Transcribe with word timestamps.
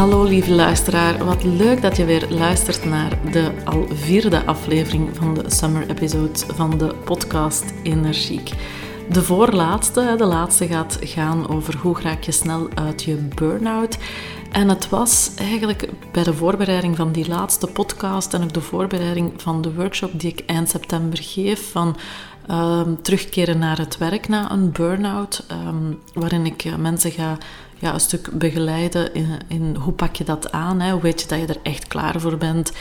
Hallo 0.00 0.22
lieve 0.22 0.50
luisteraar, 0.50 1.24
wat 1.24 1.44
leuk 1.44 1.82
dat 1.82 1.96
je 1.96 2.04
weer 2.04 2.26
luistert 2.28 2.84
naar 2.84 3.32
de 3.32 3.52
al 3.64 3.86
vierde 3.92 4.44
aflevering 4.44 5.16
van 5.16 5.34
de 5.34 5.44
summer 5.46 5.90
episode 5.90 6.38
van 6.54 6.78
de 6.78 6.94
podcast 7.04 7.64
Energiek. 7.82 8.50
De 9.08 9.22
voorlaatste, 9.22 10.14
de 10.18 10.24
laatste 10.24 10.66
gaat 10.66 10.98
gaan 11.00 11.48
over 11.48 11.76
hoe 11.76 12.00
raak 12.00 12.22
je 12.22 12.32
snel 12.32 12.68
uit 12.74 13.02
je 13.02 13.14
burn-out. 13.34 13.98
En 14.50 14.68
het 14.68 14.88
was 14.88 15.30
eigenlijk 15.36 15.88
bij 16.12 16.22
de 16.22 16.34
voorbereiding 16.34 16.96
van 16.96 17.12
die 17.12 17.28
laatste 17.28 17.66
podcast 17.66 18.34
en 18.34 18.42
ook 18.42 18.52
de 18.52 18.60
voorbereiding 18.60 19.32
van 19.36 19.62
de 19.62 19.74
workshop 19.74 20.20
die 20.20 20.30
ik 20.30 20.42
eind 20.46 20.68
september 20.68 21.18
geef 21.22 21.70
van 21.70 21.96
ehm, 22.46 22.94
terugkeren 23.02 23.58
naar 23.58 23.78
het 23.78 23.98
werk 23.98 24.28
na 24.28 24.50
een 24.50 24.72
burn-out, 24.72 25.44
ehm, 25.48 25.92
waarin 26.14 26.46
ik 26.46 26.64
uh, 26.64 26.74
mensen 26.74 27.10
ga 27.10 27.38
ja, 27.78 27.94
een 27.94 28.00
stuk 28.00 28.30
begeleiden 28.32 29.14
in, 29.48 29.76
hoe 29.76 29.92
pak 29.92 30.16
je 30.16 30.24
dat 30.24 30.52
aan, 30.52 30.80
hè? 30.80 30.92
hoe 30.92 31.02
weet 31.02 31.20
je 31.20 31.28
dat 31.28 31.38
je 31.38 31.46
er 31.46 31.60
echt 31.62 31.88
klaar 31.88 32.20
voor 32.20 32.36
bent, 32.36 32.72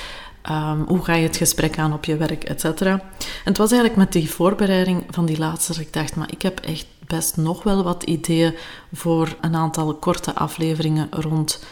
um, 0.49 0.83
hoe 0.87 1.03
ga 1.03 1.13
je 1.13 1.27
het 1.27 1.37
gesprek 1.37 1.77
aan 1.77 1.93
op 1.93 2.05
je 2.05 2.17
werk, 2.17 2.43
et 2.43 2.61
cetera. 2.61 2.91
En 2.91 2.99
het 3.43 3.57
was 3.57 3.71
eigenlijk 3.71 4.01
met 4.01 4.11
die 4.11 4.31
voorbereiding 4.31 5.03
van 5.09 5.25
die 5.25 5.37
laatste 5.37 5.73
dat 5.73 5.81
ik 5.81 5.93
dacht, 5.93 6.15
maar 6.15 6.31
ik 6.31 6.41
heb 6.41 6.59
echt 6.59 6.85
best 7.07 7.37
nog 7.37 7.63
wel 7.63 7.83
wat 7.83 8.03
ideeën 8.03 8.55
voor 8.93 9.35
een 9.41 9.55
aantal 9.55 9.95
korte 9.95 10.35
afleveringen 10.35 11.07
rond 11.11 11.63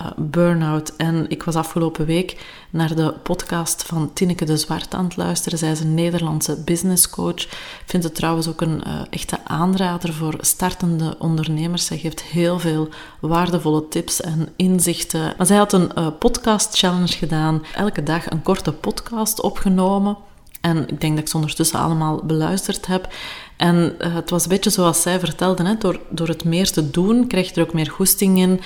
uh, 0.00 0.06
burn-out. 0.16 0.96
En 0.96 1.26
ik 1.28 1.42
was 1.42 1.54
afgelopen 1.54 2.06
week 2.06 2.44
naar 2.70 2.94
de 2.94 3.14
podcast 3.22 3.82
van 3.82 4.12
Tineke 4.12 4.44
de 4.44 4.56
Zwart 4.56 4.94
aan 4.94 5.04
het 5.04 5.16
luisteren. 5.16 5.58
Zij 5.58 5.70
is 5.70 5.80
een 5.80 5.94
Nederlandse 5.94 6.62
businesscoach. 6.64 7.42
Ik 7.42 7.84
vind 7.86 8.04
het 8.04 8.14
trouwens 8.14 8.48
ook 8.48 8.60
een 8.60 8.82
uh, 8.86 9.00
echte 9.10 9.38
aanrader 9.44 10.12
voor 10.12 10.34
startende 10.40 11.16
ondernemers. 11.18 11.86
Zij 11.86 11.98
geeft 11.98 12.22
heel 12.22 12.58
veel 12.58 12.88
waardevolle 13.20 13.88
tips 13.88 14.20
en 14.20 14.48
inzichten. 14.56 15.34
Maar 15.36 15.46
zij 15.46 15.56
had 15.56 15.72
een 15.72 15.90
uh, 15.98 16.06
podcast 16.18 16.78
challenge 16.78 17.12
gedaan. 17.12 17.62
Elke 17.74 18.02
dag 18.02 18.30
een 18.30 18.42
korte 18.42 18.72
podcast 18.72 19.40
opgenomen. 19.40 20.16
En 20.60 20.88
ik 20.88 21.00
denk 21.00 21.14
dat 21.14 21.22
ik 21.22 21.28
ze 21.28 21.36
ondertussen 21.36 21.78
allemaal 21.78 22.20
beluisterd 22.24 22.86
heb. 22.86 23.08
En 23.56 23.94
uh, 24.00 24.14
het 24.14 24.30
was 24.30 24.42
een 24.42 24.48
beetje 24.48 24.70
zoals 24.70 25.02
zij 25.02 25.18
vertelde, 25.18 25.64
hè? 25.64 25.76
Door, 25.78 26.00
door 26.08 26.28
het 26.28 26.44
meer 26.44 26.70
te 26.70 26.90
doen, 26.90 27.26
krijg 27.26 27.48
je 27.48 27.54
er 27.54 27.66
ook 27.66 27.72
meer 27.72 27.90
goesting 27.90 28.38
in, 28.38 28.60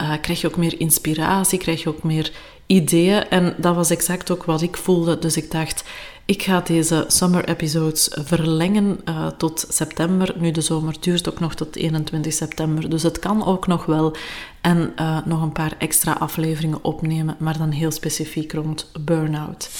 uh, 0.00 0.12
krijg 0.20 0.40
je 0.40 0.46
ook 0.46 0.56
meer 0.56 0.80
inspiratie, 0.80 1.58
krijg 1.58 1.82
je 1.82 1.88
ook 1.88 2.02
meer 2.02 2.32
ideeën. 2.66 3.28
En 3.28 3.54
dat 3.56 3.74
was 3.74 3.90
exact 3.90 4.30
ook 4.30 4.44
wat 4.44 4.62
ik 4.62 4.76
voelde. 4.76 5.18
Dus 5.18 5.36
ik 5.36 5.50
dacht, 5.50 5.84
ik 6.24 6.42
ga 6.42 6.60
deze 6.60 7.04
summer 7.08 7.48
episodes 7.48 8.08
verlengen 8.12 9.00
uh, 9.08 9.26
tot 9.26 9.66
september. 9.68 10.34
Nu, 10.38 10.50
de 10.50 10.60
zomer 10.60 10.96
duurt 11.00 11.28
ook 11.28 11.40
nog 11.40 11.54
tot 11.54 11.76
21 11.76 12.32
september, 12.32 12.90
dus 12.90 13.02
het 13.02 13.18
kan 13.18 13.44
ook 13.46 13.66
nog 13.66 13.86
wel. 13.86 14.16
En 14.60 14.94
nog 15.24 15.42
een 15.42 15.52
paar 15.52 15.74
extra 15.78 16.12
afleveringen 16.12 16.84
opnemen, 16.84 17.36
maar 17.38 17.58
dan 17.58 17.70
heel 17.70 17.90
specifiek 17.90 18.52
rond 18.52 18.90
burn-out. 19.00 19.70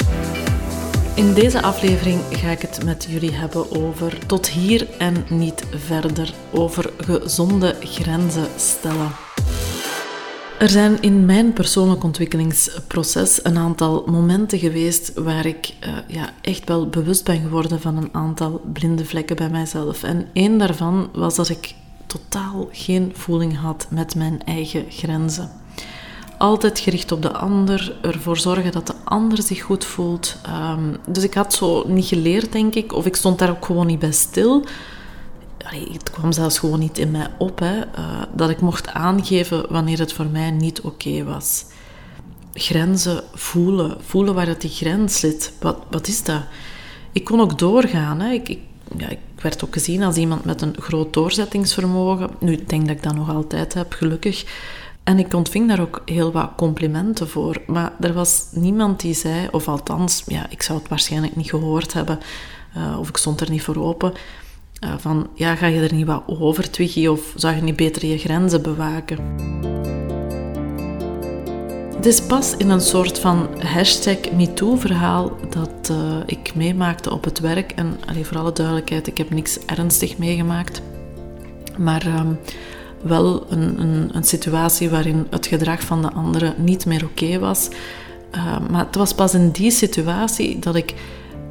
In 1.14 1.34
deze 1.34 1.62
aflevering 1.62 2.20
ga 2.30 2.50
ik 2.50 2.60
het 2.60 2.84
met 2.84 3.06
jullie 3.08 3.32
hebben 3.32 3.70
over 3.82 4.26
tot 4.26 4.48
hier 4.48 4.90
en 4.98 5.24
niet 5.28 5.64
verder, 5.70 6.34
over 6.52 6.92
gezonde 6.96 7.76
grenzen 7.80 8.46
stellen. 8.56 9.10
Er 10.58 10.68
zijn 10.68 11.02
in 11.02 11.24
mijn 11.24 11.52
persoonlijk 11.52 12.04
ontwikkelingsproces 12.04 13.44
een 13.44 13.58
aantal 13.58 14.04
momenten 14.06 14.58
geweest 14.58 15.12
waar 15.14 15.46
ik 15.46 15.74
uh, 15.86 15.96
ja, 16.06 16.30
echt 16.40 16.68
wel 16.68 16.88
bewust 16.88 17.24
ben 17.24 17.40
geworden 17.40 17.80
van 17.80 17.96
een 17.96 18.14
aantal 18.14 18.60
blinde 18.72 19.04
vlekken 19.04 19.36
bij 19.36 19.50
mijzelf. 19.50 20.02
En 20.02 20.28
één 20.32 20.58
daarvan 20.58 21.08
was 21.12 21.34
dat 21.34 21.48
ik 21.48 21.74
totaal 22.06 22.68
geen 22.72 23.12
voeling 23.14 23.58
had 23.58 23.86
met 23.90 24.14
mijn 24.14 24.44
eigen 24.44 24.84
grenzen. 24.88 25.50
Altijd 26.44 26.78
gericht 26.78 27.12
op 27.12 27.22
de 27.22 27.32
ander, 27.32 27.96
ervoor 28.02 28.36
zorgen 28.36 28.72
dat 28.72 28.86
de 28.86 28.94
ander 29.04 29.42
zich 29.42 29.62
goed 29.62 29.84
voelt. 29.84 30.36
Um, 30.48 30.96
dus 31.06 31.24
ik 31.24 31.34
had 31.34 31.54
zo 31.54 31.84
niet 31.86 32.06
geleerd, 32.06 32.52
denk 32.52 32.74
ik, 32.74 32.92
of 32.92 33.06
ik 33.06 33.16
stond 33.16 33.38
daar 33.38 33.50
ook 33.50 33.64
gewoon 33.64 33.86
niet 33.86 33.98
bij 33.98 34.12
stil 34.12 34.64
allee, 35.74 35.92
het 35.92 36.10
kwam 36.10 36.32
zelfs 36.32 36.58
gewoon 36.58 36.78
niet 36.78 36.98
in 36.98 37.10
mij 37.10 37.28
op, 37.38 37.58
hè, 37.58 37.76
uh, 37.76 38.22
dat 38.34 38.50
ik 38.50 38.60
mocht 38.60 38.88
aangeven 38.88 39.72
wanneer 39.72 39.98
het 39.98 40.12
voor 40.12 40.26
mij 40.26 40.50
niet 40.50 40.80
oké 40.80 41.24
was. 41.24 41.64
Grenzen 42.52 43.22
voelen, 43.32 43.96
voelen 44.00 44.34
waar 44.34 44.46
het 44.46 44.60
die 44.60 44.70
grens 44.70 45.20
zit. 45.20 45.52
Wat, 45.60 45.78
wat 45.90 46.06
is 46.06 46.22
dat? 46.22 46.42
Ik 47.12 47.24
kon 47.24 47.40
ook 47.40 47.58
doorgaan. 47.58 48.20
Hè. 48.20 48.32
Ik, 48.32 48.48
ik, 48.48 48.58
ja, 48.96 49.08
ik 49.08 49.18
werd 49.40 49.64
ook 49.64 49.72
gezien 49.72 50.02
als 50.02 50.16
iemand 50.16 50.44
met 50.44 50.62
een 50.62 50.76
groot 50.78 51.12
doorzettingsvermogen. 51.12 52.30
Nu, 52.40 52.52
ik 52.52 52.68
denk 52.68 52.86
dat 52.86 52.96
ik 52.96 53.02
dat 53.02 53.14
nog 53.14 53.30
altijd 53.30 53.74
heb, 53.74 53.92
gelukkig. 53.92 54.44
En 55.04 55.18
ik 55.18 55.34
ontving 55.34 55.68
daar 55.68 55.80
ook 55.80 56.02
heel 56.04 56.32
wat 56.32 56.50
complimenten 56.56 57.28
voor. 57.28 57.62
Maar 57.66 57.92
er 58.00 58.12
was 58.12 58.48
niemand 58.50 59.00
die 59.00 59.14
zei, 59.14 59.48
of 59.50 59.68
althans, 59.68 60.22
ja, 60.26 60.46
ik 60.50 60.62
zou 60.62 60.78
het 60.78 60.88
waarschijnlijk 60.88 61.36
niet 61.36 61.50
gehoord 61.50 61.92
hebben, 61.92 62.18
uh, 62.76 62.98
of 62.98 63.08
ik 63.08 63.16
stond 63.16 63.40
er 63.40 63.50
niet 63.50 63.62
voor 63.62 63.76
open, 63.76 64.12
uh, 64.84 64.94
van, 64.98 65.28
ja, 65.34 65.54
ga 65.54 65.66
je 65.66 65.80
er 65.80 65.94
niet 65.94 66.06
wat 66.06 66.22
over, 66.26 66.70
Twiggy, 66.70 67.06
of 67.06 67.32
zou 67.36 67.54
je 67.54 67.62
niet 67.62 67.76
beter 67.76 68.06
je 68.06 68.18
grenzen 68.18 68.62
bewaken? 68.62 69.18
Het 71.94 72.06
is 72.06 72.22
pas 72.22 72.56
in 72.56 72.70
een 72.70 72.80
soort 72.80 73.18
van 73.18 73.48
hashtag 73.62 74.16
MeToo-verhaal 74.36 75.36
dat 75.50 75.90
uh, 75.90 76.16
ik 76.26 76.54
meemaakte 76.54 77.12
op 77.12 77.24
het 77.24 77.40
werk. 77.40 77.72
En 77.72 77.96
allee, 78.06 78.26
voor 78.26 78.38
alle 78.38 78.52
duidelijkheid, 78.52 79.06
ik 79.06 79.18
heb 79.18 79.30
niks 79.30 79.58
ernstig 79.66 80.18
meegemaakt. 80.18 80.82
Maar 81.78 82.06
um, 82.06 82.38
wel 83.04 83.46
een, 83.48 83.80
een, 83.80 84.10
een, 84.12 84.24
situatie 84.24 84.90
waarin 84.90 85.26
het 85.30 85.46
gedrag 85.46 85.82
van 85.82 86.02
de 86.02 86.12
anderen 86.12 86.54
niet 86.56 86.86
meer 86.86 87.04
oké 87.04 87.38
was. 87.38 87.68
Uh, 88.34 88.58
maar 88.70 88.86
het 88.86 88.94
was 88.94 89.14
pas 89.14 89.34
in 89.34 89.50
die 89.50 89.70
situatie 89.70 90.58
dat 90.58 90.74
ik 90.74 90.94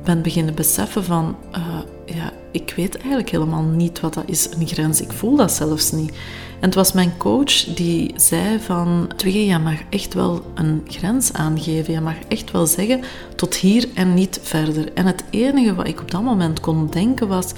ben 0.04 0.22
beginnen 0.22 0.56
beseffen 0.56 1.04
van... 1.04 1.36
Uh, 1.56 1.80
ja, 2.06 2.32
ik 2.52 2.74
weet 2.76 2.98
eigenlijk 2.98 3.30
helemaal 3.30 3.62
niet 3.62 4.00
wat 4.00 4.14
dat 4.14 4.24
is, 4.26 4.50
een 4.60 4.68
grens. 4.68 5.02
Ik 5.02 5.12
voel 5.12 5.36
dat 5.36 5.52
zelfs 5.52 5.92
niet. 5.92 6.10
En 6.60 6.70
het 6.70 6.76
was 6.76 6.92
mijn 6.92 7.18
coach 7.18 7.64
die 7.64 8.14
zei 8.16 8.60
van... 8.60 9.12
Twee, 9.16 9.46
je 9.46 9.60
mag 9.60 9.80
echt 9.90 10.14
wel 10.14 10.42
een 10.56 10.82
grens 10.88 11.34
aangeven. 11.34 11.94
Je 11.94 12.02
mag 12.02 12.16
echt 12.28 12.52
wel 12.52 12.66
zeggen 12.66 13.02
tot 13.36 13.56
hier 13.56 13.88
en 13.94 14.14
niet 14.14 14.40
verder. 14.44 14.94
En 14.94 15.06
het 15.06 15.24
enige 15.30 15.76
wat 15.76 15.88
ik 15.88 16.02
op 16.02 16.12
dat 16.12 16.24
moment 16.24 16.60
kon 16.60 16.88
denken 16.90 17.28
was... 17.28 17.54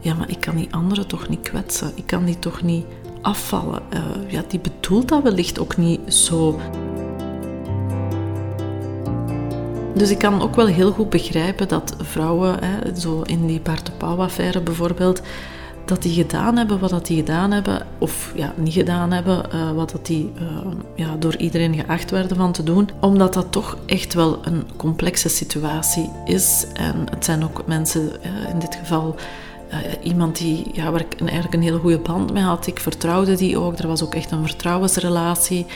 Ja, 0.00 0.14
maar 0.14 0.30
ik 0.30 0.40
kan 0.40 0.56
die 0.56 0.68
anderen 0.70 1.06
toch 1.06 1.28
niet 1.28 1.40
kwetsen. 1.40 1.92
Ik 1.94 2.06
kan 2.06 2.24
die 2.24 2.38
toch 2.38 2.62
niet 2.62 2.84
afvallen. 3.28 3.82
Uh, 3.92 4.32
ja, 4.32 4.42
die 4.48 4.60
bedoelt 4.60 5.08
dat 5.08 5.22
wellicht 5.22 5.58
ook 5.58 5.76
niet 5.76 6.14
zo... 6.14 6.60
Dus 9.94 10.10
ik 10.10 10.18
kan 10.18 10.42
ook 10.42 10.56
wel 10.56 10.66
heel 10.66 10.92
goed 10.92 11.10
begrijpen 11.10 11.68
dat 11.68 11.96
vrouwen, 12.02 12.64
hè, 12.64 13.00
zo 13.00 13.22
in 13.22 13.46
die 13.46 13.60
Bart 13.60 13.90
Pauw-affaire 13.96 14.60
bijvoorbeeld, 14.60 15.22
dat 15.84 16.02
die 16.02 16.12
gedaan 16.12 16.56
hebben 16.56 16.78
wat 16.78 16.90
dat 16.90 17.06
die 17.06 17.16
gedaan 17.16 17.50
hebben, 17.50 17.86
of 17.98 18.32
ja, 18.34 18.52
niet 18.56 18.72
gedaan 18.72 19.12
hebben, 19.12 19.44
uh, 19.54 19.72
wat 19.72 19.90
dat 19.90 20.06
die 20.06 20.32
uh, 20.40 20.42
ja, 20.94 21.16
door 21.18 21.36
iedereen 21.36 21.74
geacht 21.74 22.10
werden 22.10 22.36
van 22.36 22.52
te 22.52 22.62
doen, 22.62 22.88
omdat 23.00 23.34
dat 23.34 23.52
toch 23.52 23.76
echt 23.86 24.14
wel 24.14 24.38
een 24.42 24.64
complexe 24.76 25.28
situatie 25.28 26.10
is. 26.24 26.66
En 26.74 27.06
het 27.10 27.24
zijn 27.24 27.44
ook 27.44 27.66
mensen, 27.66 28.10
in 28.52 28.58
dit 28.58 28.74
geval 28.74 29.14
iemand 30.02 30.36
die, 30.36 30.70
ja, 30.72 30.90
waar 30.90 31.00
ik 31.00 31.12
een, 31.12 31.28
eigenlijk 31.28 31.54
een 31.54 31.62
hele 31.62 31.78
goede 31.78 31.98
band 31.98 32.32
mee 32.32 32.42
had. 32.42 32.66
Ik 32.66 32.80
vertrouwde 32.80 33.36
die 33.36 33.58
ook. 33.58 33.78
Er 33.78 33.88
was 33.88 34.02
ook 34.02 34.14
echt 34.14 34.30
een 34.30 34.46
vertrouwensrelatie. 34.46 35.66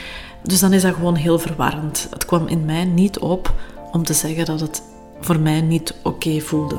Dus 0.43 0.61
dan 0.61 0.73
is 0.73 0.83
dat 0.83 0.95
gewoon 0.95 1.15
heel 1.15 1.39
verwarrend. 1.39 2.07
Het 2.11 2.25
kwam 2.25 2.47
in 2.47 2.65
mij 2.65 2.85
niet 2.85 3.19
op 3.19 3.55
om 3.93 4.05
te 4.05 4.13
zeggen 4.13 4.45
dat 4.45 4.61
het 4.61 4.83
voor 5.21 5.41
mij 5.41 5.61
niet 5.61 5.95
oké 6.03 6.41
voelde. 6.41 6.77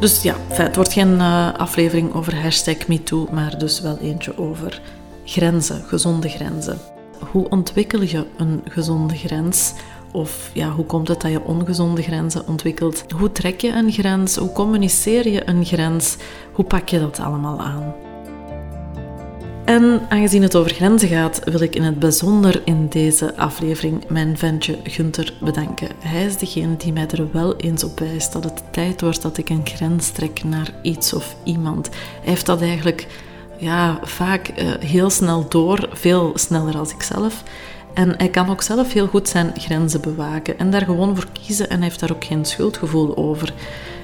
Dus 0.00 0.22
ja, 0.22 0.34
het 0.48 0.76
wordt 0.76 0.92
geen 0.92 1.12
uh, 1.12 1.54
aflevering 1.54 2.14
over 2.14 2.42
hashtag 2.42 2.86
MeToo, 2.86 3.28
maar 3.32 3.58
dus 3.58 3.80
wel 3.80 3.98
eentje 3.98 4.38
over 4.38 4.80
grenzen, 5.24 5.82
gezonde 5.86 6.28
grenzen. 6.28 6.78
Hoe 7.30 7.48
ontwikkel 7.48 8.02
je 8.02 8.26
een 8.36 8.62
gezonde 8.68 9.16
grens? 9.16 9.72
Of 10.12 10.50
ja, 10.52 10.70
hoe 10.70 10.84
komt 10.84 11.08
het 11.08 11.20
dat 11.20 11.30
je 11.30 11.44
ongezonde 11.44 12.02
grenzen 12.02 12.48
ontwikkelt? 12.48 13.04
Hoe 13.16 13.32
trek 13.32 13.60
je 13.60 13.72
een 13.72 13.92
grens? 13.92 14.36
Hoe 14.36 14.52
communiceer 14.52 15.28
je 15.28 15.48
een 15.48 15.64
grens? 15.64 16.16
Hoe 16.52 16.64
pak 16.64 16.88
je 16.88 16.98
dat 16.98 17.18
allemaal 17.18 17.60
aan? 17.60 17.94
En 19.64 20.00
aangezien 20.08 20.42
het 20.42 20.56
over 20.56 20.70
grenzen 20.70 21.08
gaat, 21.08 21.40
wil 21.44 21.60
ik 21.60 21.74
in 21.74 21.82
het 21.82 21.98
bijzonder 21.98 22.62
in 22.64 22.88
deze 22.88 23.36
aflevering 23.36 24.08
mijn 24.08 24.38
ventje 24.38 24.78
Gunther 24.84 25.34
bedanken. 25.40 25.88
Hij 25.98 26.24
is 26.24 26.36
degene 26.36 26.76
die 26.76 26.92
mij 26.92 27.06
er 27.06 27.32
wel 27.32 27.56
eens 27.56 27.84
op 27.84 27.98
wijst 27.98 28.32
dat 28.32 28.44
het 28.44 28.62
tijd 28.70 29.00
wordt 29.00 29.22
dat 29.22 29.36
ik 29.38 29.48
een 29.48 29.66
grens 29.66 30.10
trek 30.10 30.44
naar 30.44 30.70
iets 30.82 31.12
of 31.12 31.36
iemand. 31.44 31.88
Hij 31.88 31.98
heeft 32.22 32.46
dat 32.46 32.60
eigenlijk 32.60 33.06
ja, 33.58 33.98
vaak 34.02 34.48
uh, 34.48 34.70
heel 34.78 35.10
snel 35.10 35.48
door, 35.48 35.88
veel 35.92 36.32
sneller 36.34 36.78
als 36.78 36.92
ik 36.92 37.02
zelf. 37.02 37.42
En 37.94 38.14
hij 38.16 38.28
kan 38.28 38.50
ook 38.50 38.62
zelf 38.62 38.92
heel 38.92 39.06
goed 39.06 39.28
zijn 39.28 39.52
grenzen 39.56 40.00
bewaken 40.00 40.58
en 40.58 40.70
daar 40.70 40.84
gewoon 40.84 41.16
voor 41.16 41.26
kiezen 41.42 41.68
en 41.70 41.76
hij 41.76 41.84
heeft 41.84 42.00
daar 42.00 42.12
ook 42.12 42.24
geen 42.24 42.44
schuldgevoel 42.44 43.16
over. 43.16 43.52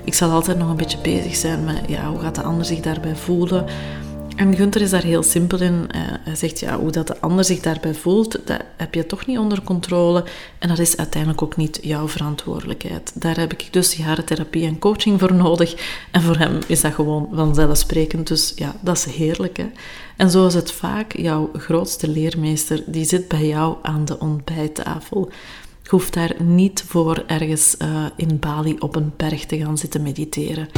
Ik 0.04 0.14
zal 0.14 0.30
altijd 0.30 0.58
nog 0.58 0.68
een 0.70 0.76
beetje 0.76 0.98
bezig 1.02 1.36
zijn 1.36 1.64
met 1.64 1.80
ja, 1.86 2.10
hoe 2.10 2.20
gaat 2.20 2.34
de 2.34 2.42
ander 2.42 2.64
zich 2.64 2.80
daarbij 2.80 3.16
voelen. 3.16 3.64
En 4.38 4.56
Gunther 4.56 4.82
is 4.82 4.90
daar 4.90 5.02
heel 5.02 5.22
simpel 5.22 5.60
in. 5.60 5.84
Eh, 5.90 6.00
hij 6.02 6.34
zegt, 6.34 6.60
ja, 6.60 6.78
hoe 6.78 6.90
dat 6.90 7.06
de 7.06 7.20
ander 7.20 7.44
zich 7.44 7.60
daarbij 7.60 7.94
voelt, 7.94 8.40
dat 8.44 8.62
heb 8.76 8.94
je 8.94 9.06
toch 9.06 9.26
niet 9.26 9.38
onder 9.38 9.62
controle. 9.62 10.24
En 10.58 10.68
dat 10.68 10.78
is 10.78 10.96
uiteindelijk 10.96 11.42
ook 11.42 11.56
niet 11.56 11.78
jouw 11.82 12.08
verantwoordelijkheid. 12.08 13.12
Daar 13.14 13.38
heb 13.38 13.52
ik 13.52 13.68
dus 13.70 13.92
jaren 13.92 14.24
therapie 14.24 14.66
en 14.66 14.78
coaching 14.78 15.20
voor 15.20 15.34
nodig. 15.34 15.74
En 16.10 16.22
voor 16.22 16.36
hem 16.36 16.58
is 16.66 16.80
dat 16.80 16.94
gewoon 16.94 17.28
vanzelfsprekend. 17.32 18.26
Dus 18.26 18.52
ja, 18.56 18.76
dat 18.80 18.96
is 18.96 19.04
heerlijk. 19.04 19.56
Hè? 19.56 19.66
En 20.16 20.30
zo 20.30 20.46
is 20.46 20.54
het 20.54 20.72
vaak, 20.72 21.16
jouw 21.16 21.50
grootste 21.52 22.08
leermeester, 22.08 22.82
die 22.86 23.04
zit 23.04 23.28
bij 23.28 23.46
jou 23.46 23.76
aan 23.82 24.04
de 24.04 24.18
ontbijttafel. 24.18 25.30
Je 25.82 25.90
hoeft 25.90 26.14
daar 26.14 26.34
niet 26.42 26.84
voor 26.86 27.24
ergens 27.26 27.74
uh, 27.82 28.04
in 28.16 28.38
Bali 28.38 28.76
op 28.78 28.96
een 28.96 29.12
berg 29.16 29.46
te 29.46 29.58
gaan 29.58 29.78
zitten 29.78 30.02
mediteren. 30.02 30.68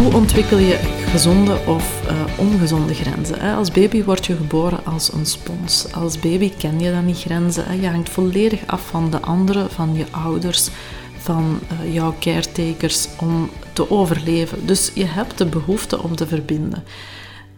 Hoe 0.00 0.14
ontwikkel 0.14 0.58
je 0.58 0.78
gezonde 1.10 1.58
of 1.66 2.02
uh, 2.10 2.38
ongezonde 2.38 2.94
grenzen? 2.94 3.40
Als 3.40 3.70
baby 3.70 4.04
word 4.04 4.26
je 4.26 4.36
geboren 4.36 4.84
als 4.84 5.12
een 5.12 5.26
spons. 5.26 5.92
Als 5.92 6.18
baby 6.18 6.52
ken 6.58 6.80
je 6.80 6.90
dan 6.90 7.04
niet 7.04 7.18
grenzen. 7.18 7.80
Je 7.80 7.88
hangt 7.88 8.08
volledig 8.08 8.60
af 8.66 8.86
van 8.86 9.10
de 9.10 9.20
anderen, 9.20 9.70
van 9.70 9.94
je 9.94 10.04
ouders, 10.10 10.68
van 11.18 11.60
uh, 11.72 11.94
jouw 11.94 12.14
caretakers 12.20 13.08
om 13.18 13.50
te 13.72 13.90
overleven. 13.90 14.66
Dus 14.66 14.90
je 14.94 15.06
hebt 15.06 15.38
de 15.38 15.46
behoefte 15.46 16.02
om 16.02 16.16
te 16.16 16.26
verbinden. 16.26 16.84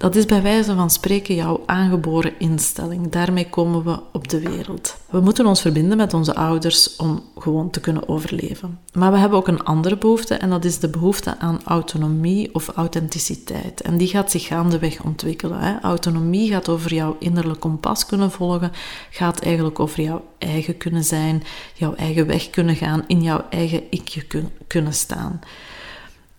Dat 0.02 0.14
is 0.14 0.26
bij 0.26 0.42
wijze 0.42 0.74
van 0.74 0.90
spreken 0.90 1.34
jouw 1.34 1.62
aangeboren 1.66 2.32
instelling. 2.38 3.10
Daarmee 3.10 3.48
komen 3.48 3.84
we 3.84 3.98
op 4.12 4.28
de 4.28 4.40
wereld. 4.40 4.96
We 5.10 5.20
moeten 5.20 5.46
ons 5.46 5.60
verbinden 5.60 5.96
met 5.96 6.14
onze 6.14 6.34
ouders 6.34 6.96
om 6.96 7.22
gewoon 7.38 7.70
te 7.70 7.80
kunnen 7.80 8.08
overleven. 8.08 8.78
Maar 8.92 9.12
we 9.12 9.18
hebben 9.18 9.38
ook 9.38 9.48
een 9.48 9.64
andere 9.64 9.98
behoefte 9.98 10.34
en 10.34 10.50
dat 10.50 10.64
is 10.64 10.78
de 10.78 10.88
behoefte 10.88 11.38
aan 11.38 11.60
autonomie 11.64 12.54
of 12.54 12.68
authenticiteit. 12.68 13.80
En 13.80 13.96
die 13.96 14.08
gaat 14.08 14.30
zich 14.30 14.46
gaandeweg 14.46 15.02
ontwikkelen. 15.02 15.58
Hè. 15.58 15.80
Autonomie 15.80 16.50
gaat 16.50 16.68
over 16.68 16.94
jouw 16.94 17.16
innerlijk 17.18 17.60
kompas 17.60 18.06
kunnen 18.06 18.30
volgen, 18.30 18.72
gaat 19.10 19.40
eigenlijk 19.40 19.80
over 19.80 20.02
jouw 20.02 20.24
eigen 20.38 20.76
kunnen 20.76 21.04
zijn, 21.04 21.42
jouw 21.74 21.94
eigen 21.94 22.26
weg 22.26 22.50
kunnen 22.50 22.76
gaan, 22.76 23.04
in 23.06 23.22
jouw 23.22 23.44
eigen 23.50 23.82
ikje 23.90 24.24
kunnen 24.66 24.94
staan. 24.94 25.40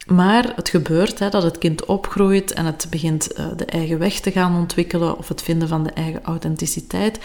Maar 0.07 0.53
het 0.55 0.69
gebeurt 0.69 1.19
hè, 1.19 1.29
dat 1.29 1.43
het 1.43 1.57
kind 1.57 1.85
opgroeit 1.85 2.53
en 2.53 2.65
het 2.65 2.87
begint 2.89 3.39
uh, 3.39 3.45
de 3.55 3.65
eigen 3.65 3.99
weg 3.99 4.19
te 4.19 4.31
gaan 4.31 4.55
ontwikkelen 4.55 5.17
of 5.17 5.27
het 5.27 5.41
vinden 5.41 5.67
van 5.67 5.83
de 5.83 5.91
eigen 5.91 6.23
authenticiteit. 6.23 7.19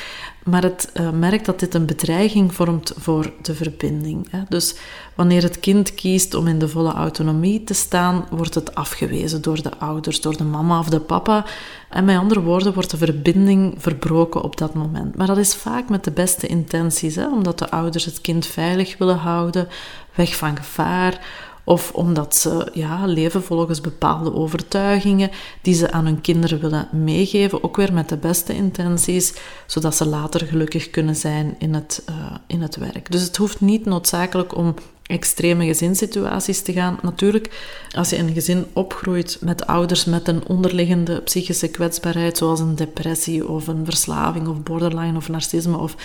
Maar 0.44 0.62
het 0.62 0.90
uh, 0.94 1.10
merkt 1.10 1.46
dat 1.46 1.60
dit 1.60 1.75
een 1.75 1.86
bedreiging 1.86 2.54
vormt 2.54 2.92
voor 2.96 3.32
de 3.42 3.54
verbinding. 3.54 4.30
Hè. 4.30 4.40
Dus 4.48 4.75
wanneer 5.14 5.42
het 5.42 5.60
kind 5.60 5.94
kiest 5.94 6.34
om 6.34 6.46
in 6.46 6.58
de 6.58 6.69
volle 6.69 6.92
autonomie 6.92 7.64
te 7.64 7.75
staan, 7.75 8.26
wordt 8.30 8.54
het 8.54 8.75
afgewezen 8.75 9.42
door 9.42 9.62
de 9.62 9.78
ouders, 9.78 10.20
door 10.20 10.36
de 10.36 10.44
mama 10.44 10.78
of 10.78 10.88
de 10.88 11.00
papa. 11.00 11.44
En 11.88 12.04
met 12.04 12.16
andere 12.19 12.40
woorden 12.40 12.75
wordt 12.75 12.90
de 12.90 12.96
verbinding 12.96 13.75
verbroken 13.78 14.42
op 14.42 14.56
dat 14.56 14.75
moment. 14.75 15.16
Maar 15.16 15.26
dat 15.26 15.38
is 15.38 15.54
vaak 15.54 15.88
met 15.88 16.04
de 16.04 16.10
beste 16.10 16.46
intenties, 16.46 17.14
hè, 17.14 17.28
omdat 17.28 17.58
de 17.58 17.70
ouders 17.70 18.04
het 18.04 18.20
kind 18.20 18.46
veilig 18.46 18.98
willen 18.98 19.19
houden, 19.19 19.69
weg 20.14 20.36
van 20.36 20.56
gevaar 20.56 21.20
of 21.68 21.90
omdat 21.92 22.36
ze 22.36 22.70
ja, 22.72 23.06
leven 23.06 23.42
volgens 23.42 23.80
bepaalde 23.80 24.34
overtuigingen 24.34 25.30
die 25.62 25.74
ze 25.74 25.90
aan 25.90 26.04
hun 26.04 26.20
kinderen 26.20 26.60
willen 26.60 26.88
meegeven, 26.92 27.64
ook 27.64 27.76
weer 27.76 27.92
met 27.92 28.08
de 28.08 28.16
beste 28.16 28.54
intenties, 28.54 29.34
zodat 29.66 29.96
ze 29.96 30.06
later 30.06 30.46
gelukkig 30.46 30.90
kunnen 30.90 31.16
zijn 31.16 31.56
in 31.58 31.74
het, 31.74 32.02
uh, 32.10 32.14
in 32.46 32.62
het 32.62 32.76
werk. 32.76 33.10
Dus 33.10 33.22
het 33.22 33.36
hoeft 33.36 33.60
niet 33.60 33.84
noodzakelijk 33.84 34.56
om 34.56 34.74
extreme 35.06 35.66
gezinssituaties 35.66 36.60
te 36.60 36.72
gaan. 36.72 36.98
Natuurlijk, 37.02 37.50
als 37.96 38.10
je 38.10 38.16
in 38.16 38.26
een 38.26 38.34
gezin 38.34 38.66
opgroeit 38.72 39.38
met 39.40 39.66
ouders 39.66 40.04
met 40.04 40.28
een 40.28 40.46
onderliggende 40.46 41.20
psychische 41.20 41.68
kwetsbaarheid, 41.68 42.36
zoals 42.36 42.60
een 42.60 42.76
depressie 42.76 43.48
of 43.48 43.66
een 43.66 43.84
verslaving 43.84 44.48
of 44.48 44.62
borderline 44.62 45.16
of 45.16 45.28
narcisme 45.28 45.76
of 45.76 45.96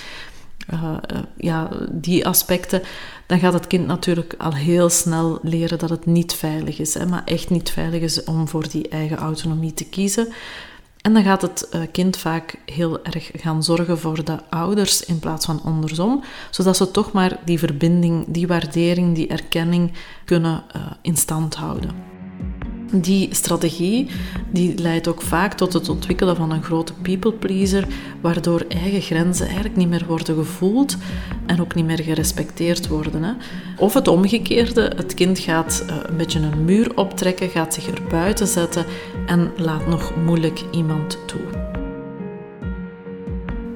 uh, 0.73 0.97
ja, 1.37 1.69
die 1.91 2.27
aspecten, 2.27 2.81
dan 3.25 3.39
gaat 3.39 3.53
het 3.53 3.67
kind 3.67 3.87
natuurlijk 3.87 4.35
al 4.37 4.53
heel 4.53 4.89
snel 4.89 5.39
leren 5.41 5.79
dat 5.79 5.89
het 5.89 6.05
niet 6.05 6.33
veilig 6.33 6.79
is. 6.79 6.93
Hè, 6.93 7.05
maar 7.05 7.21
echt 7.25 7.49
niet 7.49 7.69
veilig 7.69 8.01
is 8.01 8.23
om 8.23 8.47
voor 8.47 8.69
die 8.69 8.87
eigen 8.87 9.17
autonomie 9.17 9.73
te 9.73 9.85
kiezen. 9.85 10.27
En 11.01 11.13
dan 11.13 11.23
gaat 11.23 11.41
het 11.41 11.67
uh, 11.75 11.81
kind 11.91 12.17
vaak 12.17 12.55
heel 12.65 13.03
erg 13.03 13.31
gaan 13.33 13.63
zorgen 13.63 13.99
voor 13.99 14.23
de 14.23 14.49
ouders 14.49 15.05
in 15.05 15.19
plaats 15.19 15.45
van 15.45 15.61
andersom, 15.63 16.23
zodat 16.49 16.77
ze 16.77 16.91
toch 16.91 17.11
maar 17.11 17.39
die 17.45 17.59
verbinding, 17.59 18.25
die 18.27 18.47
waardering, 18.47 19.15
die 19.15 19.27
erkenning 19.27 19.91
kunnen 20.25 20.63
in 21.01 21.17
stand 21.17 21.55
houden. 21.55 22.12
Die 22.95 23.35
strategie 23.35 24.09
die 24.51 24.77
leidt 24.77 25.07
ook 25.07 25.21
vaak 25.21 25.53
tot 25.53 25.73
het 25.73 25.89
ontwikkelen 25.89 26.35
van 26.35 26.51
een 26.51 26.63
grote 26.63 26.93
people 26.93 27.31
pleaser, 27.31 27.87
waardoor 28.21 28.65
eigen 28.67 29.01
grenzen 29.01 29.45
eigenlijk 29.45 29.75
niet 29.75 29.89
meer 29.89 30.05
worden 30.07 30.35
gevoeld 30.35 30.97
en 31.45 31.61
ook 31.61 31.75
niet 31.75 31.85
meer 31.85 32.03
gerespecteerd 32.03 32.87
worden. 32.87 33.23
Hè. 33.23 33.31
Of 33.77 33.93
het 33.93 34.07
omgekeerde, 34.07 34.91
het 34.95 35.13
kind 35.13 35.39
gaat 35.39 35.85
uh, 35.89 35.95
een 36.03 36.17
beetje 36.17 36.39
een 36.39 36.65
muur 36.65 36.97
optrekken, 36.97 37.49
gaat 37.49 37.73
zich 37.73 37.87
er 37.87 38.01
buiten 38.09 38.47
zetten 38.47 38.85
en 39.25 39.51
laat 39.57 39.87
nog 39.87 40.11
moeilijk 40.25 40.63
iemand 40.71 41.17
toe. 41.25 41.62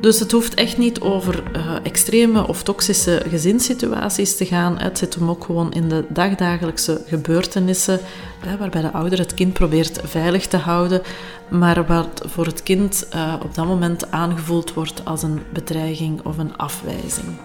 Dus 0.01 0.19
het 0.19 0.31
hoeft 0.31 0.53
echt 0.53 0.77
niet 0.77 0.99
over 0.99 1.43
uh, 1.55 1.75
extreme 1.83 2.47
of 2.47 2.63
toxische 2.63 3.21
gezinssituaties 3.29 4.35
te 4.35 4.45
gaan. 4.45 4.79
Het 4.79 4.97
zit 4.97 5.15
hem 5.15 5.29
ook 5.29 5.43
gewoon 5.43 5.73
in 5.73 5.89
de 5.89 6.05
dagdagelijkse 6.09 7.01
gebeurtenissen, 7.05 7.99
hè, 8.39 8.57
waarbij 8.57 8.81
de 8.81 8.91
ouder 8.91 9.19
het 9.19 9.33
kind 9.33 9.53
probeert 9.53 9.99
veilig 10.03 10.47
te 10.47 10.57
houden, 10.57 11.01
maar 11.49 11.85
wat 11.85 12.21
voor 12.25 12.45
het 12.45 12.63
kind 12.63 13.07
uh, 13.15 13.33
op 13.43 13.55
dat 13.55 13.65
moment 13.65 14.11
aangevoeld 14.11 14.73
wordt 14.73 15.05
als 15.05 15.23
een 15.23 15.41
bedreiging 15.53 16.25
of 16.25 16.37
een 16.37 16.57
afwijzing. 16.57 17.37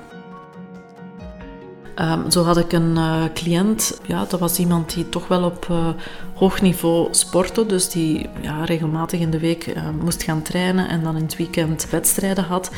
Um, 2.01 2.31
zo 2.31 2.45
had 2.45 2.57
ik 2.57 2.73
een 2.73 2.97
uh, 2.97 3.23
cliënt, 3.35 4.01
ja, 4.07 4.25
dat 4.29 4.41
was 4.41 4.59
iemand 4.59 4.95
die 4.95 5.09
toch 5.09 5.29
wel 5.29 5.43
op 5.45 5.67
uh, 5.71 5.89
hoog 6.35 6.61
niveau 6.61 7.09
sportte, 7.11 7.67
dus 7.67 7.89
die 7.89 8.29
ja, 8.41 8.65
regelmatig 8.65 9.21
in 9.21 9.31
de 9.31 9.39
week 9.39 9.67
uh, 9.67 9.83
moest 10.01 10.23
gaan 10.23 10.43
trainen 10.43 10.89
en 10.89 11.03
dan 11.03 11.17
in 11.17 11.23
het 11.23 11.37
weekend 11.37 11.91
wedstrijden 11.91 12.45
had. 12.45 12.71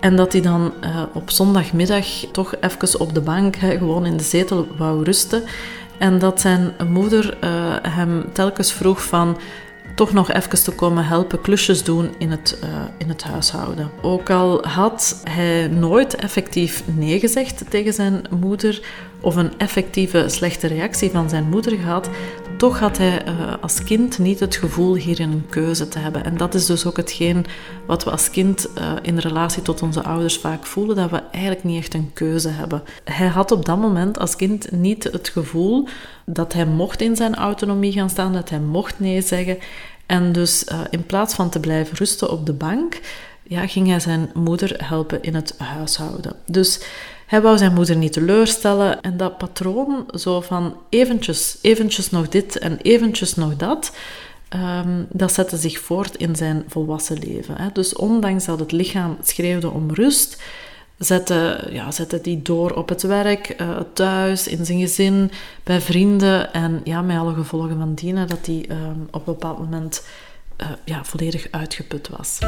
En 0.00 0.16
dat 0.16 0.32
hij 0.32 0.40
dan 0.40 0.72
op 1.12 1.30
zondagmiddag 1.30 2.06
toch 2.32 2.54
even 2.60 3.00
op 3.00 3.14
de 3.14 3.20
bank, 3.20 3.56
gewoon 3.56 4.06
in 4.06 4.16
de 4.16 4.22
zetel, 4.22 4.66
wou 4.76 5.04
rusten. 5.04 5.42
En 5.98 6.18
dat 6.18 6.40
zijn 6.40 6.72
moeder 6.88 7.36
hem 7.82 8.24
telkens 8.32 8.72
vroeg 8.72 9.02
van 9.02 9.36
toch 9.94 10.12
nog 10.12 10.32
even 10.32 10.62
te 10.64 10.70
komen 10.70 11.04
helpen 11.04 11.40
klusjes 11.40 11.84
doen 11.84 12.14
in 12.18 12.30
het, 12.30 12.58
uh, 12.64 12.68
in 12.98 13.08
het 13.08 13.22
huishouden. 13.22 13.90
Ook 14.02 14.30
al 14.30 14.66
had 14.66 15.20
hij 15.28 15.68
nooit 15.68 16.14
effectief 16.14 16.82
nee 16.86 17.20
gezegd 17.20 17.64
tegen 17.68 17.92
zijn 17.92 18.22
moeder 18.40 18.80
of 19.22 19.36
een 19.36 19.58
effectieve 19.58 20.28
slechte 20.28 20.66
reactie 20.66 21.10
van 21.10 21.28
zijn 21.28 21.48
moeder 21.48 21.78
gehad, 21.78 22.08
toch 22.56 22.78
had 22.78 22.98
hij 22.98 23.26
uh, 23.26 23.54
als 23.60 23.82
kind 23.82 24.18
niet 24.18 24.40
het 24.40 24.56
gevoel 24.56 24.94
hierin 24.94 25.30
een 25.30 25.46
keuze 25.48 25.88
te 25.88 25.98
hebben. 25.98 26.24
En 26.24 26.36
dat 26.36 26.54
is 26.54 26.66
dus 26.66 26.86
ook 26.86 26.96
hetgeen 26.96 27.46
wat 27.86 28.04
we 28.04 28.10
als 28.10 28.30
kind 28.30 28.68
uh, 28.78 28.92
in 29.02 29.18
relatie 29.18 29.62
tot 29.62 29.82
onze 29.82 30.02
ouders 30.02 30.38
vaak 30.38 30.66
voelen, 30.66 30.96
dat 30.96 31.10
we 31.10 31.22
eigenlijk 31.30 31.64
niet 31.64 31.78
echt 31.78 31.94
een 31.94 32.10
keuze 32.12 32.48
hebben. 32.48 32.82
Hij 33.04 33.26
had 33.26 33.50
op 33.50 33.64
dat 33.64 33.78
moment 33.78 34.18
als 34.18 34.36
kind 34.36 34.70
niet 34.70 35.04
het 35.04 35.28
gevoel 35.28 35.88
dat 36.26 36.52
hij 36.52 36.66
mocht 36.66 37.00
in 37.00 37.16
zijn 37.16 37.34
autonomie 37.34 37.92
gaan 37.92 38.10
staan, 38.10 38.32
dat 38.32 38.50
hij 38.50 38.60
mocht 38.60 39.00
nee 39.00 39.20
zeggen. 39.20 39.58
En 40.06 40.32
dus 40.32 40.64
uh, 40.72 40.80
in 40.90 41.06
plaats 41.06 41.34
van 41.34 41.50
te 41.50 41.60
blijven 41.60 41.96
rusten 41.96 42.30
op 42.30 42.46
de 42.46 42.52
bank, 42.52 43.00
ja, 43.42 43.66
ging 43.66 43.88
hij 43.88 44.00
zijn 44.00 44.30
moeder 44.34 44.74
helpen 44.84 45.22
in 45.22 45.34
het 45.34 45.54
huishouden. 45.58 46.36
Dus 46.46 46.80
hij 47.26 47.42
wou 47.42 47.58
zijn 47.58 47.74
moeder 47.74 47.96
niet 47.96 48.12
teleurstellen 48.12 49.00
en 49.00 49.16
dat 49.16 49.38
patroon 49.38 50.06
zo 50.14 50.40
van 50.40 50.76
eventjes, 50.88 51.58
eventjes 51.62 52.10
nog 52.10 52.28
dit 52.28 52.58
en 52.58 52.78
eventjes 52.82 53.34
nog 53.34 53.56
dat, 53.56 53.92
um, 54.54 55.06
dat 55.10 55.32
zette 55.32 55.56
zich 55.56 55.78
voort 55.78 56.16
in 56.16 56.36
zijn 56.36 56.64
volwassen 56.68 57.18
leven. 57.18 57.56
Hè. 57.56 57.68
Dus 57.72 57.94
ondanks 57.94 58.44
dat 58.44 58.58
het 58.58 58.72
lichaam 58.72 59.16
schreeuwde 59.22 59.70
om 59.70 59.90
rust, 59.90 60.42
zette, 60.98 61.68
ja, 61.70 61.90
zette 61.90 62.20
die 62.20 62.42
door 62.42 62.70
op 62.70 62.88
het 62.88 63.02
werk, 63.02 63.60
uh, 63.60 63.80
thuis, 63.92 64.48
in 64.48 64.64
zijn 64.66 64.80
gezin, 64.80 65.30
bij 65.64 65.80
vrienden 65.80 66.52
en 66.52 66.80
ja, 66.84 67.02
met 67.02 67.18
alle 67.18 67.34
gevolgen 67.34 67.78
van 67.78 67.94
dienen 67.94 68.28
dat 68.28 68.46
hij 68.46 68.66
um, 68.68 69.08
op 69.10 69.26
een 69.26 69.32
bepaald 69.32 69.58
moment 69.58 70.04
uh, 70.60 70.66
ja, 70.84 71.04
volledig 71.04 71.46
uitgeput 71.50 72.08
was. 72.08 72.38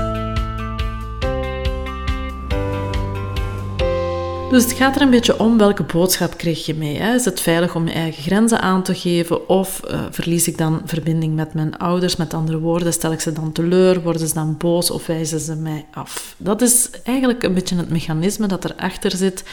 Dus 4.50 4.62
het 4.62 4.72
gaat 4.72 4.96
er 4.96 5.02
een 5.02 5.10
beetje 5.10 5.38
om 5.38 5.58
welke 5.58 5.82
boodschap 5.82 6.36
krijg 6.36 6.66
je 6.66 6.74
mee. 6.74 6.96
Hè? 6.96 7.14
Is 7.14 7.24
het 7.24 7.40
veilig 7.40 7.74
om 7.74 7.86
je 7.86 7.92
eigen 7.92 8.22
grenzen 8.22 8.60
aan 8.60 8.82
te 8.82 8.94
geven 8.94 9.48
of 9.48 9.80
uh, 9.90 10.00
verlies 10.10 10.48
ik 10.48 10.58
dan 10.58 10.82
verbinding 10.84 11.34
met 11.34 11.54
mijn 11.54 11.78
ouders? 11.78 12.16
Met 12.16 12.34
andere 12.34 12.58
woorden, 12.58 12.92
stel 12.92 13.12
ik 13.12 13.20
ze 13.20 13.32
dan 13.32 13.52
teleur, 13.52 14.02
worden 14.02 14.28
ze 14.28 14.34
dan 14.34 14.56
boos 14.56 14.90
of 14.90 15.06
wijzen 15.06 15.40
ze 15.40 15.54
mij 15.54 15.84
af? 15.92 16.34
Dat 16.38 16.62
is 16.62 16.90
eigenlijk 17.04 17.42
een 17.42 17.54
beetje 17.54 17.76
het 17.76 17.90
mechanisme 17.90 18.46
dat 18.46 18.64
erachter 18.64 19.16
zit 19.16 19.44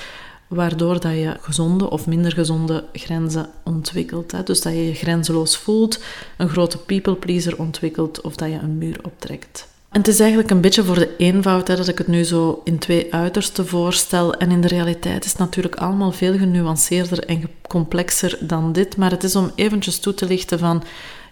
waardoor 0.47 0.99
dat 0.99 1.11
je 1.11 1.37
gezonde 1.41 1.89
of 1.89 2.07
minder 2.07 2.31
gezonde 2.31 2.83
grenzen 2.93 3.49
ontwikkelt. 3.63 4.31
Hè? 4.31 4.43
Dus 4.43 4.61
dat 4.61 4.73
je 4.73 4.85
je 4.85 4.93
grenzeloos 4.93 5.57
voelt, 5.57 6.03
een 6.37 6.49
grote 6.49 6.77
people 6.77 7.15
pleaser 7.15 7.59
ontwikkelt 7.59 8.21
of 8.21 8.35
dat 8.35 8.49
je 8.49 8.55
een 8.55 8.77
muur 8.77 8.99
optrekt. 9.01 9.70
En 9.91 9.97
het 9.97 10.07
is 10.07 10.19
eigenlijk 10.19 10.49
een 10.49 10.61
beetje 10.61 10.83
voor 10.83 10.95
de 10.95 11.15
eenvoud 11.17 11.67
hè, 11.67 11.75
dat 11.75 11.87
ik 11.87 11.97
het 11.97 12.07
nu 12.07 12.23
zo 12.23 12.61
in 12.63 12.79
twee 12.79 13.13
uitersten 13.13 13.67
voorstel. 13.67 14.33
En 14.33 14.51
in 14.51 14.61
de 14.61 14.67
realiteit 14.67 15.25
is 15.25 15.31
het 15.31 15.39
natuurlijk 15.39 15.75
allemaal 15.75 16.11
veel 16.11 16.37
genuanceerder 16.37 17.25
en 17.25 17.49
complexer 17.67 18.37
dan 18.39 18.71
dit. 18.71 18.97
Maar 18.97 19.11
het 19.11 19.23
is 19.23 19.35
om 19.35 19.51
eventjes 19.55 19.99
toe 19.99 20.13
te 20.13 20.25
lichten 20.25 20.59
van, 20.59 20.83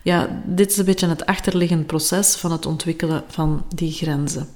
ja, 0.01 0.41
dit 0.45 0.71
is 0.71 0.77
een 0.77 0.85
beetje 0.85 1.07
het 1.07 1.25
achterliggend 1.25 1.85
proces 1.85 2.35
van 2.35 2.51
het 2.51 2.65
ontwikkelen 2.65 3.23
van 3.27 3.65
die 3.75 3.91
grenzen. 3.91 4.47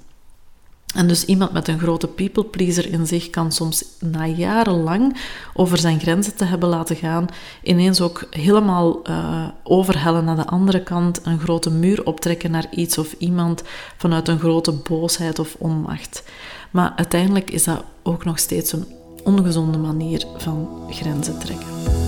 En 0.94 1.08
dus 1.08 1.26
iemand 1.26 1.52
met 1.52 1.68
een 1.68 1.80
grote 1.80 2.08
people 2.08 2.44
pleaser 2.44 2.92
in 2.92 3.08
zich 3.08 3.30
kan 3.30 3.52
soms 3.52 3.86
na 4.00 4.26
jarenlang 4.26 5.18
over 5.54 5.78
zijn 5.78 6.00
grenzen 6.00 6.36
te 6.36 6.46
hebben 6.46 6.70
laten 6.70 6.96
gaan, 6.96 7.28
ineens 7.64 8.02
ook 8.02 8.28
helemaal 8.30 9.10
uh, 9.10 9.48
overhellen 9.64 10.26
naar 10.26 10.36
de 10.36 10.48
andere 10.48 10.84
kant, 10.84 11.20
een 11.24 11.40
grote 11.40 11.72
muur 11.72 12.06
optrekken 12.06 12.52
naar 12.52 12.68
iets 12.72 12.98
of 12.98 13.16
iemand 13.18 13.64
vanuit 13.98 14.28
een 14.28 14.40
grote 14.40 14.72
boosheid 14.72 15.40
of 15.40 15.56
onmacht. 15.60 16.24
Maar 16.72 16.94
uiteindelijk 16.96 17.52
is 17.52 17.64
dat 17.64 17.84
ook 18.04 18.26
nog 18.26 18.40
steeds 18.40 18.72
een 18.72 18.86
ongezonde 19.24 19.78
manier 19.78 20.26
van 20.38 20.88
grenzen 20.90 21.40
trekken. 21.40 22.03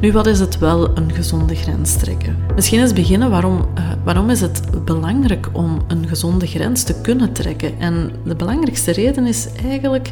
Nu, 0.00 0.12
wat 0.12 0.26
is 0.26 0.40
het 0.40 0.58
wel 0.58 0.96
een 0.96 1.12
gezonde 1.12 1.54
grens 1.54 1.96
trekken? 1.96 2.36
Misschien 2.54 2.80
eens 2.80 2.92
beginnen 2.92 3.30
waarom, 3.30 3.68
uh, 3.78 3.92
waarom 4.04 4.30
is 4.30 4.40
het 4.40 4.84
belangrijk 4.84 5.48
om 5.52 5.78
een 5.88 6.08
gezonde 6.08 6.46
grens 6.46 6.82
te 6.82 7.00
kunnen 7.00 7.32
trekken? 7.32 7.78
En 7.78 8.10
de 8.24 8.34
belangrijkste 8.34 8.90
reden 8.90 9.26
is 9.26 9.48
eigenlijk 9.62 10.10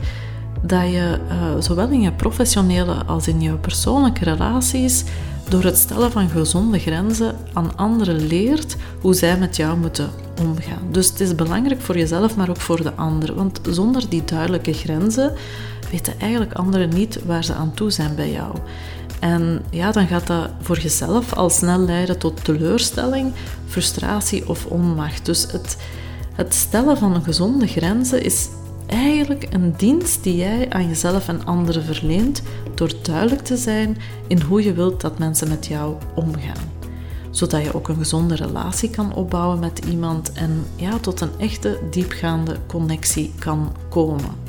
dat 0.62 0.82
je 0.82 1.18
uh, 1.28 1.60
zowel 1.60 1.88
in 1.88 2.00
je 2.00 2.12
professionele 2.12 2.94
als 3.04 3.28
in 3.28 3.40
je 3.40 3.52
persoonlijke 3.52 4.24
relaties 4.24 5.04
door 5.48 5.64
het 5.64 5.76
stellen 5.78 6.12
van 6.12 6.28
gezonde 6.28 6.78
grenzen 6.78 7.36
aan 7.52 7.76
anderen 7.76 8.26
leert 8.26 8.76
hoe 9.00 9.14
zij 9.14 9.38
met 9.38 9.56
jou 9.56 9.78
moeten 9.78 10.10
omgaan. 10.40 10.82
Dus 10.90 11.08
het 11.08 11.20
is 11.20 11.34
belangrijk 11.34 11.80
voor 11.80 11.98
jezelf, 11.98 12.36
maar 12.36 12.48
ook 12.48 12.60
voor 12.60 12.82
de 12.82 12.94
ander. 12.94 13.34
Want 13.34 13.60
zonder 13.70 14.08
die 14.08 14.24
duidelijke 14.24 14.72
grenzen 14.72 15.32
weten 15.90 16.20
eigenlijk 16.20 16.52
anderen 16.52 16.88
niet 16.88 17.24
waar 17.24 17.44
ze 17.44 17.54
aan 17.54 17.74
toe 17.74 17.90
zijn 17.90 18.14
bij 18.14 18.30
jou. 18.30 18.54
En 19.20 19.62
ja, 19.70 19.92
dan 19.92 20.06
gaat 20.06 20.26
dat 20.26 20.50
voor 20.60 20.78
jezelf 20.78 21.32
al 21.32 21.50
snel 21.50 21.78
leiden 21.78 22.18
tot 22.18 22.44
teleurstelling, 22.44 23.32
frustratie 23.66 24.48
of 24.48 24.66
onmacht. 24.66 25.26
Dus 25.26 25.52
het, 25.52 25.76
het 26.34 26.54
stellen 26.54 26.98
van 26.98 27.22
gezonde 27.22 27.66
grenzen 27.66 28.22
is 28.22 28.48
eigenlijk 28.86 29.46
een 29.50 29.74
dienst 29.76 30.22
die 30.22 30.36
jij 30.36 30.70
aan 30.70 30.88
jezelf 30.88 31.28
en 31.28 31.44
anderen 31.44 31.84
verleent 31.84 32.42
door 32.74 32.92
duidelijk 33.02 33.42
te 33.42 33.56
zijn 33.56 33.96
in 34.26 34.40
hoe 34.40 34.62
je 34.62 34.72
wilt 34.72 35.00
dat 35.00 35.18
mensen 35.18 35.48
met 35.48 35.66
jou 35.66 35.94
omgaan. 36.14 36.76
Zodat 37.30 37.64
je 37.64 37.74
ook 37.74 37.88
een 37.88 37.96
gezonde 37.96 38.34
relatie 38.34 38.90
kan 38.90 39.14
opbouwen 39.14 39.58
met 39.58 39.78
iemand 39.78 40.32
en 40.32 40.64
ja, 40.76 40.98
tot 40.98 41.20
een 41.20 41.38
echte 41.38 41.78
diepgaande 41.90 42.56
connectie 42.66 43.32
kan 43.38 43.72
komen. 43.88 44.47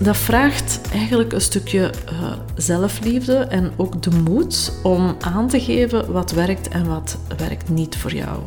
Dat 0.00 0.16
vraagt 0.16 0.80
eigenlijk 0.92 1.32
een 1.32 1.40
stukje 1.40 1.92
uh, 2.12 2.32
zelfliefde 2.56 3.36
en 3.36 3.72
ook 3.76 4.02
de 4.02 4.10
moed 4.10 4.72
om 4.82 5.16
aan 5.20 5.48
te 5.48 5.60
geven 5.60 6.12
wat 6.12 6.30
werkt 6.30 6.68
en 6.68 6.86
wat 6.86 7.18
werkt 7.36 7.68
niet 7.68 7.96
voor 7.96 8.14
jou. 8.14 8.38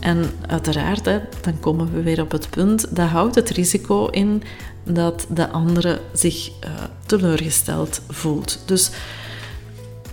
En 0.00 0.24
uiteraard, 0.46 1.04
dan 1.40 1.60
komen 1.60 1.92
we 1.92 2.02
weer 2.02 2.20
op 2.20 2.30
het 2.30 2.50
punt, 2.50 2.96
dat 2.96 3.08
houdt 3.08 3.34
het 3.34 3.50
risico 3.50 4.06
in 4.06 4.42
dat 4.84 5.26
de 5.28 5.48
andere 5.48 6.00
zich 6.12 6.48
uh, 6.48 6.70
teleurgesteld 7.06 8.00
voelt. 8.08 8.58
Dus 8.66 8.90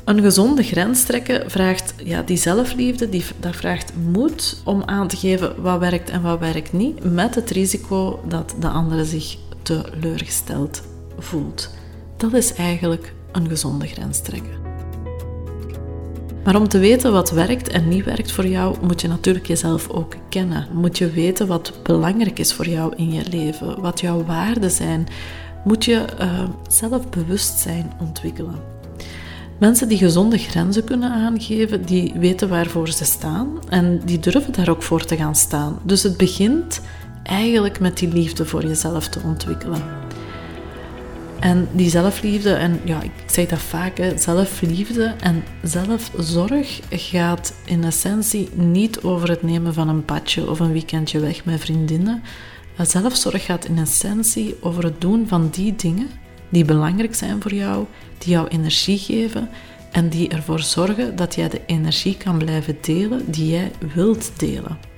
een 0.06 0.22
gezonde 0.22 0.64
grens 0.64 1.04
trekken 1.04 1.52
vraagt 1.52 1.94
ja, 2.04 2.22
die 2.22 2.38
zelfliefde, 2.38 3.10
die, 3.10 3.24
dat 3.40 3.56
vraagt 3.56 3.92
moed 4.12 4.62
om 4.64 4.84
aan 4.86 5.08
te 5.08 5.18
geven 5.18 5.62
wat 5.62 5.80
werkt 5.80 6.10
en 6.10 6.22
wat 6.22 6.40
werkt 6.40 6.74
niet, 6.74 7.14
met 7.14 7.36
het 7.36 7.50
risico 7.50 8.20
dat 8.28 8.56
de 8.60 8.68
andere 8.68 9.06
zich 9.06 9.38
teleurgesteld 9.72 10.82
voelt. 11.18 11.70
Dat 12.18 12.34
is 12.34 12.54
eigenlijk 12.54 13.14
een 13.32 13.48
gezonde 13.48 13.88
grens 13.88 14.22
trekken. 14.22 14.60
Maar 16.44 16.56
om 16.56 16.68
te 16.68 16.80
weten 16.80 17.12
wat 17.12 17.32
werkt 17.32 17.68
en 17.68 17.88
niet 17.88 18.06
werkt 18.06 18.32
voor 18.32 18.48
jou, 18.48 18.76
moet 18.82 19.02
je 19.02 19.08
natuurlijk 19.08 19.46
jezelf 19.46 19.90
ook 19.90 20.16
kennen. 20.30 20.68
Moet 20.74 20.98
je 20.98 21.10
weten 21.10 21.48
wat 21.48 21.74
belangrijk 21.84 22.40
is 22.40 22.54
voor 22.54 22.68
jou 22.68 22.94
in 22.96 23.14
je 23.14 23.24
leven, 23.30 23.82
wat 23.82 24.00
jouw 24.00 24.26
waarden 24.26 24.72
zijn. 24.72 25.08
Moet 25.64 25.86
je 25.86 26.06
uh, 26.20 26.44
zelfbewustzijn 26.68 27.92
ontwikkelen. 28.00 28.60
Mensen 29.60 29.88
die 29.88 29.98
gezonde 29.98 30.38
grenzen 30.38 30.84
kunnen 30.84 31.12
aangeven, 31.12 31.86
die 31.86 32.14
weten 32.16 32.50
waarvoor 32.50 32.90
ze 32.90 33.06
staan 33.06 33.60
en 33.70 34.02
die 34.06 34.20
durven 34.20 34.54
daar 34.54 34.70
ook 34.70 34.84
voor 34.84 35.06
te 35.06 35.16
gaan 35.16 35.36
staan. 35.36 35.80
Dus 35.84 36.04
het 36.04 36.18
begint 36.18 36.82
eigenlijk 37.24 37.80
met 37.80 37.98
die 37.98 38.14
liefde 38.14 38.46
voor 38.46 38.66
jezelf 38.66 39.08
te 39.08 39.20
ontwikkelen. 39.24 39.82
En 41.40 41.68
die 41.72 41.90
zelfliefde, 41.90 42.54
en 42.54 42.80
ja, 42.86 43.02
ik 43.02 43.12
zeg 43.26 43.48
dat 43.48 43.60
vaak, 43.60 44.14
zelfliefde 44.16 45.16
en 45.20 45.44
zelfzorg 45.64 46.80
gaat 46.90 47.54
in 47.66 47.84
essentie 47.84 48.50
niet 48.54 49.02
over 49.02 49.30
het 49.30 49.44
nemen 49.44 49.74
van 49.74 49.90
een 49.90 50.06
badje 50.06 50.50
of 50.50 50.60
een 50.60 50.72
weekendje 50.72 51.20
weg 51.20 51.46
met 51.46 51.60
vriendinnen. 51.60 52.22
Zelfzorg 52.78 53.46
gaat 53.46 53.66
in 53.66 53.78
essentie 53.78 54.56
over 54.60 54.84
het 54.84 55.02
doen 55.02 55.28
van 55.28 55.50
die 55.50 55.76
dingen 55.76 56.10
die 56.50 56.66
belangrijk 56.66 57.16
zijn 57.16 57.42
voor 57.42 57.54
jou, 57.54 57.86
die 58.18 58.30
jou 58.32 58.48
energie 58.48 58.98
geven 58.98 59.50
en 59.92 60.10
die 60.10 60.30
ervoor 60.30 60.60
zorgen 60.60 61.16
dat 61.16 61.36
jij 61.36 61.50
de 61.50 61.62
energie 61.66 62.18
kan 62.18 62.38
blijven 62.38 62.78
delen 62.82 63.32
die 63.32 63.50
jij 63.50 63.72
wilt 63.94 64.32
delen. 64.40 64.91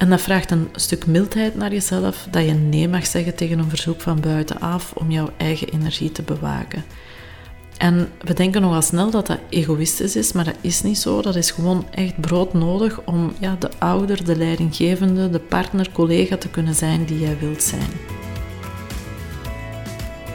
En 0.00 0.10
dat 0.10 0.20
vraagt 0.20 0.50
een 0.50 0.68
stuk 0.74 1.06
mildheid 1.06 1.54
naar 1.54 1.72
jezelf, 1.72 2.26
dat 2.30 2.44
je 2.44 2.52
nee 2.52 2.88
mag 2.88 3.06
zeggen 3.06 3.34
tegen 3.34 3.58
een 3.58 3.68
verzoek 3.68 4.00
van 4.00 4.20
buitenaf 4.20 4.92
om 4.92 5.10
jouw 5.10 5.30
eigen 5.36 5.68
energie 5.68 6.12
te 6.12 6.22
bewaken. 6.22 6.84
En 7.76 8.08
we 8.20 8.34
denken 8.34 8.60
nogal 8.62 8.82
snel 8.82 9.10
dat 9.10 9.26
dat 9.26 9.38
egoïstisch 9.48 10.16
is, 10.16 10.32
maar 10.32 10.44
dat 10.44 10.56
is 10.60 10.82
niet 10.82 10.98
zo. 10.98 11.22
Dat 11.22 11.36
is 11.36 11.50
gewoon 11.50 11.86
echt 11.90 12.20
broodnodig 12.20 13.00
om 13.04 13.32
ja, 13.40 13.56
de 13.58 13.70
ouder, 13.78 14.24
de 14.24 14.36
leidinggevende, 14.36 15.30
de 15.30 15.38
partner, 15.38 15.92
collega 15.92 16.36
te 16.36 16.48
kunnen 16.48 16.74
zijn 16.74 17.04
die 17.04 17.18
jij 17.20 17.38
wilt 17.38 17.62
zijn. 17.62 17.90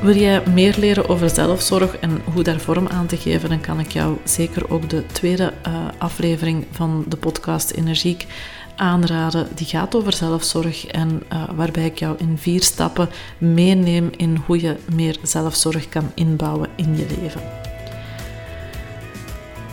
Wil 0.02 0.16
jij 0.16 0.44
meer 0.54 0.76
leren 0.80 1.10
over 1.10 1.30
zelfzorg 1.30 1.98
en 1.98 2.22
hoe 2.34 2.44
daar 2.44 2.60
vorm 2.60 2.88
aan 2.88 3.08
te 3.08 3.18
geven, 3.18 3.50
dan 3.50 3.62
kan 3.62 3.80
ik 3.80 3.92
jou 3.92 4.18
zeker 4.24 4.72
ook 4.72 4.90
de 4.90 5.06
tweede 5.06 5.54
uh, 5.68 5.74
aflevering 5.98 6.66
van 6.72 7.06
de 7.08 7.18
podcast 7.18 7.72
Energiek 7.72 8.28
aanraden. 8.76 9.48
Die 9.56 9.66
gaat 9.66 9.96
over 9.96 10.14
zelfzorg 10.14 10.88
en 10.88 11.24
uh, 11.34 11.44
waarbij 11.56 11.86
ik 11.86 12.00
jou 12.00 12.16
in 12.18 12.38
vier 12.38 12.64
stappen 12.64 13.10
meeneem 13.38 14.10
in 14.18 14.36
hoe 14.46 14.62
je 14.62 14.76
meer 14.94 15.18
zelfzorg 15.24 15.90
kan 15.90 16.12
inbouwen 16.16 16.70
in 16.76 16.98
je 16.98 17.06
leven. 17.22 17.42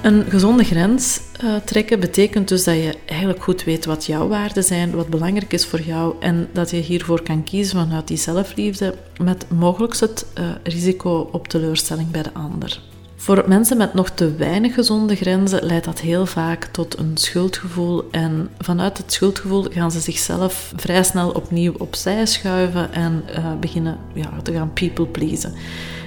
Een 0.02 0.24
gezonde 0.28 0.64
grens 0.64 1.20
uh, 1.44 1.56
trekken 1.64 2.00
betekent 2.00 2.48
dus 2.48 2.64
dat 2.64 2.74
je 2.74 2.98
eigenlijk 3.06 3.42
goed 3.42 3.64
weet 3.64 3.84
wat 3.84 4.06
jouw 4.06 4.28
waarden 4.28 4.64
zijn, 4.64 4.90
wat 4.90 5.08
belangrijk 5.08 5.52
is 5.52 5.66
voor 5.66 5.80
jou 5.80 6.14
en 6.20 6.48
dat 6.52 6.70
je 6.70 6.76
hiervoor 6.76 7.22
kan 7.22 7.44
kiezen 7.44 7.78
vanuit 7.78 8.08
die 8.08 8.16
zelfliefde 8.16 8.94
met 9.22 9.50
mogelijk 9.50 9.96
het 9.98 10.26
uh, 10.38 10.44
risico 10.62 11.28
op 11.32 11.48
teleurstelling 11.48 12.10
bij 12.10 12.22
de 12.22 12.32
ander. 12.32 12.91
Voor 13.22 13.44
mensen 13.46 13.76
met 13.76 13.94
nog 13.94 14.10
te 14.10 14.34
weinig 14.34 14.74
gezonde 14.74 15.16
grenzen 15.16 15.64
leidt 15.64 15.84
dat 15.84 16.00
heel 16.00 16.26
vaak 16.26 16.64
tot 16.64 16.98
een 16.98 17.16
schuldgevoel. 17.16 18.10
En 18.10 18.50
vanuit 18.58 18.98
het 18.98 19.12
schuldgevoel 19.12 19.66
gaan 19.70 19.90
ze 19.90 20.00
zichzelf 20.00 20.72
vrij 20.76 21.02
snel 21.02 21.30
opnieuw 21.30 21.74
opzij 21.78 22.26
schuiven 22.26 22.92
en 22.92 23.24
uh, 23.38 23.58
beginnen 23.60 23.98
ja, 24.14 24.30
te 24.42 24.52
gaan 24.52 24.72
people 24.72 25.06
pleasen. 25.06 25.54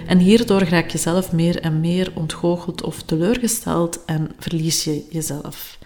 En 0.07 0.17
hierdoor 0.17 0.63
raak 0.63 0.89
je 0.89 0.97
zelf 0.97 1.31
meer 1.31 1.61
en 1.61 1.79
meer 1.79 2.11
ontgoocheld 2.13 2.83
of 2.83 3.01
teleurgesteld 3.01 4.05
en 4.05 4.31
verlies 4.39 4.83
je 4.83 5.05
jezelf. 5.09 5.77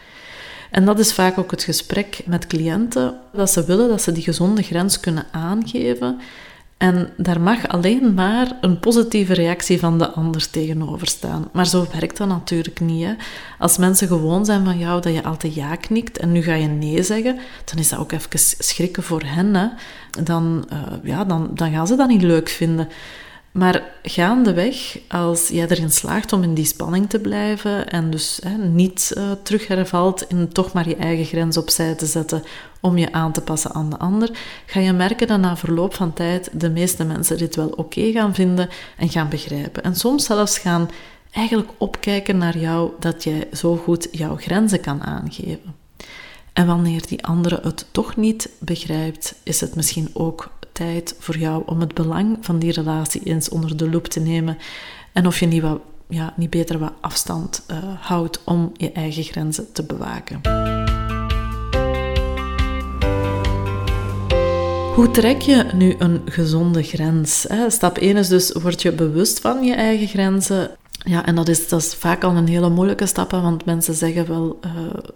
En 0.72 0.86
dat 0.86 1.00
is 1.00 1.14
vaak 1.14 1.38
ook 1.38 1.52
het 1.52 1.64
gesprek 1.64 2.22
met 2.26 2.48
cliënten, 2.48 3.20
dat 3.34 3.52
ze 3.52 3.66
willen 3.66 3.90
dat 3.90 4.02
ze 4.02 4.12
die 4.12 4.24
gezonde 4.24 4.62
grens 4.62 5.00
kunnen 5.00 5.26
aangeven. 5.32 6.20
En 6.80 7.10
daar 7.18 7.42
mag 7.42 7.68
alleen 7.68 8.14
maar 8.14 8.58
een 8.62 8.80
positieve 8.80 9.34
reactie 9.34 9.80
van 9.80 9.98
de 9.98 10.10
ander 10.10 10.50
tegenover 10.50 11.08
staan. 11.08 11.50
Maar 11.54 11.68
zo 11.68 11.88
werkt 11.92 12.18
dat 12.18 12.28
natuurlijk 12.28 12.80
niet. 12.80 13.06
Hè? 13.06 13.14
Als 13.58 13.78
mensen 13.78 14.08
gewoon 14.08 14.46
zijn 14.46 14.66
van 14.66 14.78
jou 14.78 15.02
dat 15.02 15.14
je 15.14 15.24
altijd 15.24 15.56
ja 15.56 15.76
knikt 15.76 16.18
en 16.18 16.32
nu 16.32 16.42
ga 16.42 16.54
je 16.54 16.68
nee 16.68 17.04
zeggen, 17.04 17.40
dan 17.66 17.78
is 17.78 17.90
dat 17.90 18.00
ook 18.00 18.12
even 18.12 18.30
schrikken 18.58 19.04
voor 19.04 19.22
hen. 19.26 19.56
Hè? 19.56 19.68
Dan, 20.24 20.70
uh, 20.74 20.82
ja, 21.04 21.26
dan, 21.26 21.50
dan 21.54 21.72
gaan 21.72 21.88
ze 21.88 21.96
dat 21.96 22.08
niet 22.08 22.22
leuk 22.22 22.50
vinden. 22.50 22.88
Maar 23.52 23.84
gaandeweg, 24.04 25.00
als 25.08 25.48
jij 25.48 25.68
erin 25.68 25.92
slaagt 25.92 26.34
om 26.34 26.44
in 26.44 26.54
die 26.54 26.66
spanning 26.66 27.10
te 27.10 27.20
blijven 27.20 27.90
en 27.90 28.10
dus 28.10 28.40
hè, 28.44 28.58
niet 28.58 29.14
uh, 29.18 29.32
terug 29.44 29.68
hervalt 29.68 30.26
in 30.28 30.50
toch 30.50 30.74
maar 30.74 30.88
je 30.88 30.96
eigen 30.96 31.26
grens 31.26 31.58
opzij 31.58 31.96
te 31.96 32.06
zetten 32.06 32.44
om 32.80 32.98
je 32.98 33.12
aan 33.12 33.32
te 33.32 33.42
passen 33.42 33.74
aan 33.74 33.90
de 33.90 33.98
ander, 33.98 34.40
ga 34.66 34.80
je 34.80 34.94
merken 34.94 35.28
dat 35.28 35.40
na 35.40 35.58
verloop 35.58 35.94
van 35.94 36.14
tijd 36.14 36.50
de 36.54 36.70
meeste 36.70 37.04
mensen 37.04 37.38
dit 37.38 37.56
wel 37.56 37.70
oké 37.70 38.12
gaan 38.12 38.36
vinden 38.36 38.70
en 38.98 39.10
gaan 39.10 39.30
begrijpen. 39.30 39.84
En 39.84 39.96
soms 39.96 40.26
zelfs 40.26 40.58
gaan 40.58 40.90
eigenlijk 41.32 41.72
opkijken 41.78 42.38
naar 42.38 42.58
jou 42.58 42.92
dat 43.00 43.24
jij 43.24 43.48
zo 43.54 43.76
goed 43.76 44.08
jouw 44.12 44.36
grenzen 44.36 44.82
kan 44.82 45.04
aangeven. 45.04 45.76
En 46.54 46.68
wanneer 46.68 47.08
die 47.08 47.26
andere 47.26 47.60
het 47.64 47.86
toch 47.92 48.16
niet 48.16 48.50
begrijpt, 48.60 49.36
is 49.44 49.62
het 49.62 49.76
misschien 49.76 50.10
ook 50.14 50.52
tijd 50.72 51.16
voor 51.20 51.38
jou 51.38 51.64
om 51.66 51.80
het 51.80 51.94
belang 51.94 52.38
van 52.42 52.60
die 52.60 52.72
relatie 52.72 53.24
eens 53.24 53.50
onder 53.50 53.78
de 53.78 53.90
loep 53.90 54.08
te 54.08 54.20
nemen. 54.20 54.58
En 55.14 55.28
of 55.28 55.40
je 55.40 55.46
niet, 55.46 55.62
wat, 55.62 55.80
ja, 56.08 56.34
niet 56.36 56.50
beter 56.50 56.80
wat 56.80 56.94
afstand 57.02 57.64
uh, 57.72 57.78
houdt 58.00 58.42
om 58.44 58.72
je 58.74 58.92
eigen 58.92 59.24
grenzen 59.24 59.72
te 59.72 59.84
bewaken. 59.84 60.42
Hoe 65.00 65.12
trek 65.12 65.41
je 65.41 65.65
nu 65.74 65.96
een 65.98 66.22
gezonde 66.25 66.84
grens? 66.84 67.48
Stap 67.68 67.98
1 67.98 68.18
is 68.18 68.27
dus, 68.27 68.51
word 68.51 68.82
je 68.82 68.91
bewust 68.91 69.39
van 69.39 69.63
je 69.63 69.74
eigen 69.74 70.08
grenzen. 70.08 70.72
Ja, 70.91 71.25
en 71.25 71.36
dat 71.36 71.48
is, 71.48 71.68
dat 71.68 71.82
is 71.82 71.96
vaak 71.96 72.24
al 72.24 72.36
een 72.36 72.48
hele 72.48 72.70
moeilijke 72.70 73.06
stap, 73.06 73.32
want 73.32 73.65
mensen 73.65 73.94
zeggen 73.94 74.27
wel 74.27 74.60
uh, 74.65 74.72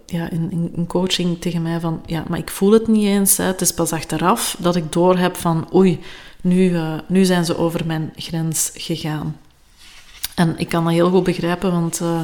ja, 0.06 0.30
in, 0.30 0.70
in, 0.74 0.86
coaching 0.86 1.40
tegen 1.40 1.62
mij 1.62 1.80
van, 1.80 2.02
ja, 2.06 2.24
maar 2.28 2.38
ik 2.38 2.50
voel 2.50 2.72
het 2.72 2.86
niet 2.86 3.06
eens. 3.06 3.36
Hè. 3.36 3.44
Het 3.44 3.60
is 3.60 3.72
pas 3.72 3.92
achteraf 3.92 4.56
dat 4.58 4.76
ik 4.76 4.92
doorheb 4.92 5.36
van, 5.36 5.68
oei, 5.74 6.00
nu, 6.40 6.70
uh, 6.70 6.94
nu 7.06 7.24
zijn 7.24 7.44
ze 7.44 7.58
over 7.58 7.86
mijn 7.86 8.12
grens 8.16 8.70
gegaan. 8.74 9.36
En 10.34 10.54
ik 10.56 10.68
kan 10.68 10.84
dat 10.84 10.92
heel 10.92 11.10
goed 11.10 11.24
begrijpen, 11.24 11.72
want 11.72 12.00
uh, 12.00 12.20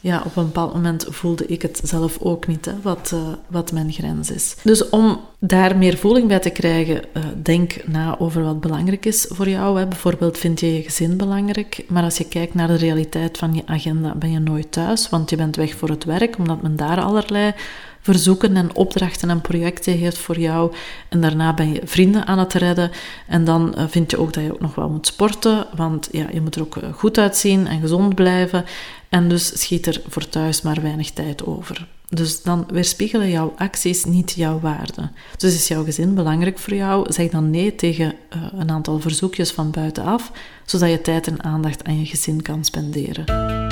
ja, 0.00 0.22
op 0.24 0.36
een 0.36 0.44
bepaald 0.44 0.74
moment 0.74 1.06
voelde 1.08 1.46
ik 1.46 1.62
het 1.62 1.80
zelf 1.84 2.18
ook 2.20 2.46
niet, 2.46 2.64
hè, 2.64 2.72
wat, 2.82 3.10
uh, 3.14 3.20
wat 3.46 3.72
mijn 3.72 3.92
grens 3.92 4.30
is. 4.30 4.56
Dus 4.62 4.88
om 4.88 5.20
daar 5.38 5.76
meer 5.76 5.96
voeling 5.96 6.28
bij 6.28 6.38
te 6.38 6.50
krijgen, 6.50 7.02
uh, 7.16 7.22
denk 7.42 7.86
na 7.86 8.18
over 8.18 8.42
wat 8.42 8.60
belangrijk 8.60 9.06
is 9.06 9.26
voor 9.28 9.48
jou. 9.48 9.78
Hè. 9.78 9.86
Bijvoorbeeld 9.86 10.38
vind 10.38 10.60
je 10.60 10.74
je 10.74 10.82
gezin 10.82 11.16
belangrijk, 11.16 11.84
maar 11.88 12.02
als 12.02 12.18
je 12.18 12.28
kijkt 12.28 12.54
naar 12.54 12.68
de 12.68 12.76
realiteit 12.76 13.38
van 13.38 13.54
je 13.54 13.62
agenda, 13.66 14.14
ben 14.14 14.30
je 14.30 14.38
nooit 14.38 14.72
thuis, 14.72 15.08
want 15.08 15.30
je 15.30 15.36
bent 15.36 15.56
weg 15.56 15.74
voor 15.74 15.88
het 15.88 16.04
werk, 16.04 16.38
omdat 16.38 16.62
men 16.62 16.76
daar 16.76 17.00
allerlei 17.00 17.52
verzoeken 18.00 18.56
en 18.56 18.74
opdrachten 18.74 19.30
en 19.30 19.40
projecten 19.40 19.92
heeft 19.92 20.18
voor 20.18 20.38
jou. 20.38 20.72
En 21.08 21.20
daarna 21.20 21.54
ben 21.54 21.72
je 21.72 21.80
vrienden 21.84 22.26
aan 22.26 22.38
het 22.38 22.52
redden. 22.52 22.90
En 23.26 23.44
dan 23.44 23.74
uh, 23.78 23.84
vind 23.88 24.10
je 24.10 24.18
ook 24.18 24.32
dat 24.32 24.44
je 24.44 24.52
ook 24.52 24.60
nog 24.60 24.74
wel 24.74 24.88
moet 24.88 25.06
sporten, 25.06 25.66
want 25.76 26.08
ja, 26.10 26.26
je 26.32 26.40
moet 26.40 26.54
er 26.54 26.62
ook 26.62 26.76
goed 26.94 27.18
uitzien 27.18 27.66
en 27.66 27.80
gezond 27.80 28.14
blijven. 28.14 28.64
En 29.08 29.28
dus 29.28 29.60
schiet 29.60 29.86
er 29.86 30.02
voor 30.08 30.28
thuis 30.28 30.62
maar 30.62 30.82
weinig 30.82 31.10
tijd 31.10 31.46
over. 31.46 31.86
Dus 32.10 32.42
dan 32.42 32.66
weerspiegelen 32.72 33.30
jouw 33.30 33.54
acties 33.56 34.04
niet 34.04 34.32
jouw 34.32 34.60
waarde. 34.60 35.10
Dus 35.36 35.54
is 35.54 35.68
jouw 35.68 35.84
gezin 35.84 36.14
belangrijk 36.14 36.58
voor 36.58 36.74
jou? 36.74 37.12
Zeg 37.12 37.30
dan 37.30 37.50
nee 37.50 37.74
tegen 37.74 38.14
uh, 38.36 38.42
een 38.52 38.70
aantal 38.70 39.00
verzoekjes 39.00 39.50
van 39.50 39.70
buitenaf, 39.70 40.32
zodat 40.64 40.90
je 40.90 41.00
tijd 41.00 41.26
en 41.26 41.44
aandacht 41.44 41.84
aan 41.84 41.98
je 41.98 42.06
gezin 42.06 42.42
kan 42.42 42.64
spenderen. 42.64 43.67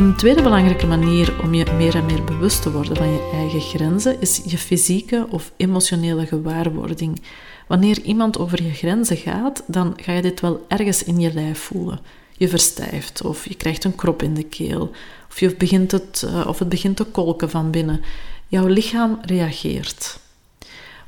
Een 0.00 0.16
tweede 0.16 0.42
belangrijke 0.42 0.86
manier 0.86 1.40
om 1.42 1.54
je 1.54 1.66
meer 1.76 1.94
en 1.94 2.06
meer 2.06 2.24
bewust 2.24 2.62
te 2.62 2.72
worden 2.72 2.96
van 2.96 3.12
je 3.12 3.30
eigen 3.32 3.60
grenzen 3.60 4.20
is 4.20 4.40
je 4.44 4.58
fysieke 4.58 5.26
of 5.30 5.52
emotionele 5.56 6.26
gewaarwording. 6.26 7.22
Wanneer 7.68 8.00
iemand 8.00 8.38
over 8.38 8.62
je 8.62 8.72
grenzen 8.72 9.16
gaat, 9.16 9.62
dan 9.66 9.92
ga 9.96 10.12
je 10.12 10.22
dit 10.22 10.40
wel 10.40 10.64
ergens 10.68 11.04
in 11.04 11.20
je 11.20 11.32
lijf 11.32 11.58
voelen 11.58 12.00
je 12.40 12.48
verstijft 12.48 13.22
of 13.22 13.48
je 13.48 13.54
krijgt 13.54 13.84
een 13.84 13.94
krop 13.94 14.22
in 14.22 14.34
de 14.34 14.42
keel 14.42 14.90
of, 15.28 15.40
je 15.40 15.54
begint 15.56 15.92
het, 15.92 16.22
uh, 16.26 16.46
of 16.46 16.58
het 16.58 16.68
begint 16.68 16.96
te 16.96 17.04
kolken 17.04 17.50
van 17.50 17.70
binnen. 17.70 18.02
Jouw 18.48 18.66
lichaam 18.66 19.18
reageert. 19.22 20.18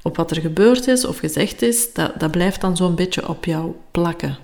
Op 0.02 0.16
wat 0.16 0.31
er 0.31 0.40
gebeurd 0.40 0.87
is 0.87 1.05
of 1.05 1.18
gezegd 1.18 1.62
is, 1.62 1.92
dat, 1.92 2.20
dat 2.20 2.31
blijft 2.31 2.61
dan 2.61 2.76
zo'n 2.76 2.94
beetje 2.94 3.28
op 3.28 3.44
jou 3.44 3.72
plakken. 3.90 4.38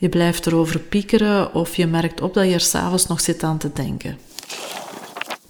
Je 0.00 0.08
blijft 0.08 0.46
erover 0.46 0.80
piekeren 0.80 1.54
of 1.54 1.76
je 1.76 1.86
merkt 1.86 2.20
op 2.20 2.34
dat 2.34 2.46
je 2.46 2.52
er 2.52 2.60
s'avonds 2.60 3.06
nog 3.06 3.20
zit 3.20 3.42
aan 3.42 3.58
te 3.58 3.72
denken 3.72 4.18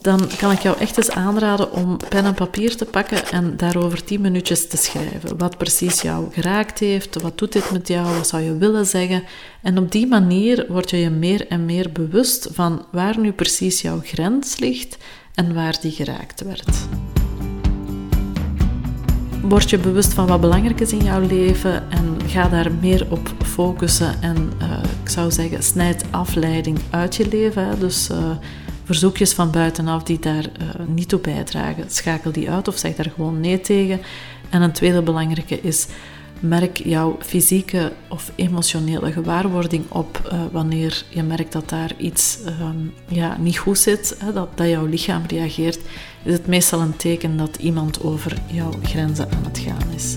dan 0.01 0.29
kan 0.39 0.53
ik 0.53 0.61
jou 0.61 0.79
echt 0.79 0.97
eens 0.97 1.11
aanraden 1.11 1.73
om 1.73 1.97
pen 2.09 2.25
en 2.25 2.35
papier 2.35 2.77
te 2.77 2.85
pakken 2.85 3.27
en 3.27 3.57
daarover 3.57 4.05
10 4.05 4.21
minuutjes 4.21 4.69
te 4.69 4.77
schrijven. 4.77 5.39
Wat 5.39 5.59
precies 5.59 6.03
jou 6.03 6.33
geraakt 6.33 6.79
heeft, 6.79 7.23
wat 7.23 7.39
doet 7.39 7.53
dit 7.53 7.71
met 7.71 7.89
jou, 7.89 8.17
wat 8.17 8.29
zou 8.29 8.43
je 8.43 8.57
willen 8.57 8.87
zeggen. 8.87 9.23
En 9.63 9.79
op 9.79 9.93
die 9.93 10.07
manier 10.07 10.67
word 10.69 10.91
je 10.91 10.97
je 10.97 11.11
meer 11.11 11.47
en 11.47 11.65
meer 11.65 11.93
bewust 11.93 12.49
van 12.53 12.87
waar 12.93 13.19
nu 13.19 13.33
precies 13.33 13.81
jouw 13.81 14.01
grens 14.05 14.59
ligt 14.59 14.97
en 15.35 15.55
waar 15.55 15.79
die 15.81 15.93
geraakt 15.93 16.41
werd. 16.41 16.69
Word 19.43 19.71
je 19.71 19.79
bewust 19.79 20.13
van 20.13 20.27
wat 20.27 20.41
belangrijk 20.41 20.81
is 20.81 20.93
in 20.93 21.05
jouw 21.05 21.21
leven 21.21 21.91
en 21.91 22.17
ga 22.27 22.49
daar 22.49 22.73
meer 22.81 23.07
op 23.11 23.31
focussen. 23.43 24.23
En 24.23 24.53
uh, 24.63 24.79
ik 25.03 25.09
zou 25.09 25.31
zeggen, 25.31 25.63
snijd 25.63 26.05
afleiding 26.11 26.79
uit 26.91 27.17
je 27.17 27.29
leven. 27.29 27.81
Dus 27.81 28.11
uh, 28.11 28.31
verzoekjes 28.85 29.33
van 29.33 29.51
buitenaf 29.51 30.03
die 30.03 30.19
daar 30.19 30.45
uh, 30.45 30.87
niet 30.87 31.09
toe 31.09 31.21
bijdragen. 31.21 31.85
Schakel 31.91 32.33
die 32.33 32.51
uit 32.51 32.69
of 32.69 32.79
zeg 32.79 32.95
daar 32.95 33.13
gewoon 33.15 33.41
nee 33.41 33.61
tegen. 33.61 34.01
En 34.51 34.63
een 34.63 34.73
tweede 34.73 35.03
belangrijke 35.03 35.61
is, 35.61 35.87
merk 36.41 36.77
jouw 36.77 37.17
fysieke 37.21 37.93
of 38.09 38.33
emotionele 38.35 39.13
gewaarwording 39.13 39.85
op 39.89 40.31
uh, 40.33 40.41
wanneer 40.53 41.05
je 41.09 41.23
merkt 41.23 41.53
dat 41.53 41.69
daar 41.69 41.93
iets 41.97 42.39
um, 42.61 42.93
ja, 43.09 43.37
niet 43.39 43.59
goed 43.59 43.79
zit, 43.79 44.17
hè, 44.19 44.33
dat, 44.33 44.49
dat 44.55 44.69
jouw 44.69 44.87
lichaam 44.87 45.23
reageert, 45.27 45.81
is 46.23 46.33
het 46.33 46.47
meestal 46.47 46.81
een 46.81 46.97
teken 46.97 47.37
dat 47.37 47.57
iemand 47.57 48.03
over 48.03 48.37
jouw 48.47 48.73
grenzen 48.83 49.29
aan 49.31 49.45
het 49.45 49.59
gaan 49.59 49.95
is. 49.95 50.17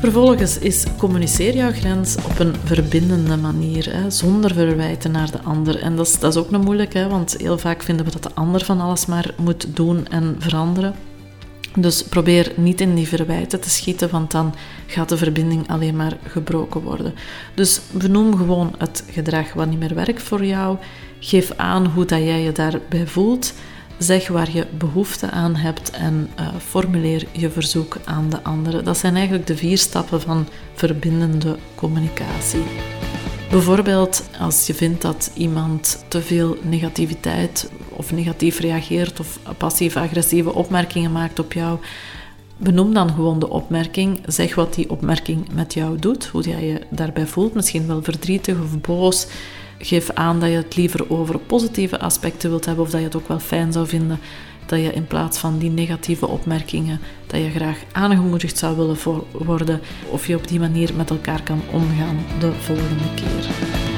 Vervolgens 0.00 0.58
is 0.58 0.84
communiceer 0.98 1.56
jouw 1.56 1.72
grens 1.72 2.16
op 2.16 2.38
een 2.38 2.54
verbindende 2.64 3.36
manier, 3.36 3.92
hè, 3.92 4.10
zonder 4.10 4.54
verwijten 4.54 5.10
naar 5.10 5.30
de 5.30 5.42
ander. 5.42 5.82
En 5.82 5.96
dat 5.96 6.06
is, 6.06 6.18
dat 6.18 6.34
is 6.34 6.40
ook 6.40 6.50
een 6.50 6.60
moeilijk, 6.60 6.94
hè, 6.94 7.08
want 7.08 7.36
heel 7.38 7.58
vaak 7.58 7.82
vinden 7.82 8.04
we 8.04 8.12
dat 8.12 8.22
de 8.22 8.34
ander 8.34 8.64
van 8.64 8.80
alles 8.80 9.06
maar 9.06 9.34
moet 9.36 9.76
doen 9.76 10.06
en 10.06 10.36
veranderen. 10.38 10.94
Dus 11.76 12.02
probeer 12.02 12.52
niet 12.56 12.80
in 12.80 12.94
die 12.94 13.08
verwijten 13.08 13.60
te 13.60 13.70
schieten, 13.70 14.10
want 14.10 14.30
dan 14.30 14.54
gaat 14.86 15.08
de 15.08 15.16
verbinding 15.16 15.68
alleen 15.68 15.96
maar 15.96 16.16
gebroken 16.26 16.80
worden. 16.80 17.14
Dus 17.54 17.80
benoem 17.90 18.36
gewoon 18.36 18.74
het 18.78 19.04
gedrag 19.10 19.52
wat 19.52 19.68
niet 19.68 19.78
meer 19.78 19.94
werkt 19.94 20.22
voor 20.22 20.44
jou. 20.44 20.76
Geef 21.20 21.52
aan 21.56 21.86
hoe 21.86 22.04
dat 22.04 22.18
jij 22.18 22.42
je 22.42 22.52
daarbij 22.52 23.06
voelt. 23.06 23.52
Zeg 23.98 24.28
waar 24.28 24.50
je 24.52 24.66
behoefte 24.78 25.30
aan 25.30 25.56
hebt 25.56 25.90
en 25.90 26.30
uh, 26.40 26.48
formuleer 26.58 27.26
je 27.32 27.50
verzoek 27.50 27.96
aan 28.04 28.30
de 28.30 28.42
andere. 28.42 28.82
Dat 28.82 28.98
zijn 28.98 29.14
eigenlijk 29.14 29.46
de 29.46 29.56
vier 29.56 29.78
stappen 29.78 30.20
van 30.20 30.48
verbindende 30.74 31.56
communicatie. 31.74 32.62
Bijvoorbeeld 33.50 34.28
als 34.40 34.66
je 34.66 34.74
vindt 34.74 35.02
dat 35.02 35.30
iemand 35.34 36.04
te 36.08 36.22
veel 36.22 36.56
negativiteit 36.62 37.70
of 38.00 38.12
negatief 38.12 38.58
reageert 38.58 39.20
of 39.20 39.38
passief-agressieve 39.56 40.54
opmerkingen 40.54 41.12
maakt 41.12 41.38
op 41.38 41.52
jou, 41.52 41.78
benoem 42.56 42.94
dan 42.94 43.10
gewoon 43.10 43.38
de 43.38 43.48
opmerking. 43.48 44.20
Zeg 44.26 44.54
wat 44.54 44.74
die 44.74 44.90
opmerking 44.90 45.52
met 45.52 45.74
jou 45.74 45.98
doet, 45.98 46.26
hoe 46.26 46.42
jij 46.42 46.64
je 46.64 46.80
daarbij 46.90 47.26
voelt. 47.26 47.54
Misschien 47.54 47.86
wel 47.86 48.02
verdrietig 48.02 48.60
of 48.60 48.80
boos. 48.80 49.26
Geef 49.78 50.10
aan 50.10 50.40
dat 50.40 50.48
je 50.48 50.56
het 50.56 50.76
liever 50.76 51.10
over 51.10 51.38
positieve 51.38 52.00
aspecten 52.00 52.50
wilt 52.50 52.64
hebben 52.64 52.84
of 52.84 52.90
dat 52.90 53.00
je 53.00 53.06
het 53.06 53.16
ook 53.16 53.28
wel 53.28 53.38
fijn 53.38 53.72
zou 53.72 53.86
vinden 53.86 54.18
dat 54.70 54.80
je 54.80 54.92
in 54.92 55.06
plaats 55.06 55.38
van 55.38 55.58
die 55.58 55.70
negatieve 55.70 56.26
opmerkingen, 56.26 57.00
dat 57.26 57.40
je 57.40 57.50
graag 57.50 57.78
aangemoedigd 57.92 58.58
zou 58.58 58.76
willen 58.76 58.96
worden 59.32 59.80
of 60.10 60.26
je 60.26 60.36
op 60.36 60.48
die 60.48 60.58
manier 60.58 60.94
met 60.96 61.10
elkaar 61.10 61.42
kan 61.42 61.60
omgaan 61.72 62.18
de 62.38 62.52
volgende 62.52 63.14
keer. 63.14 63.89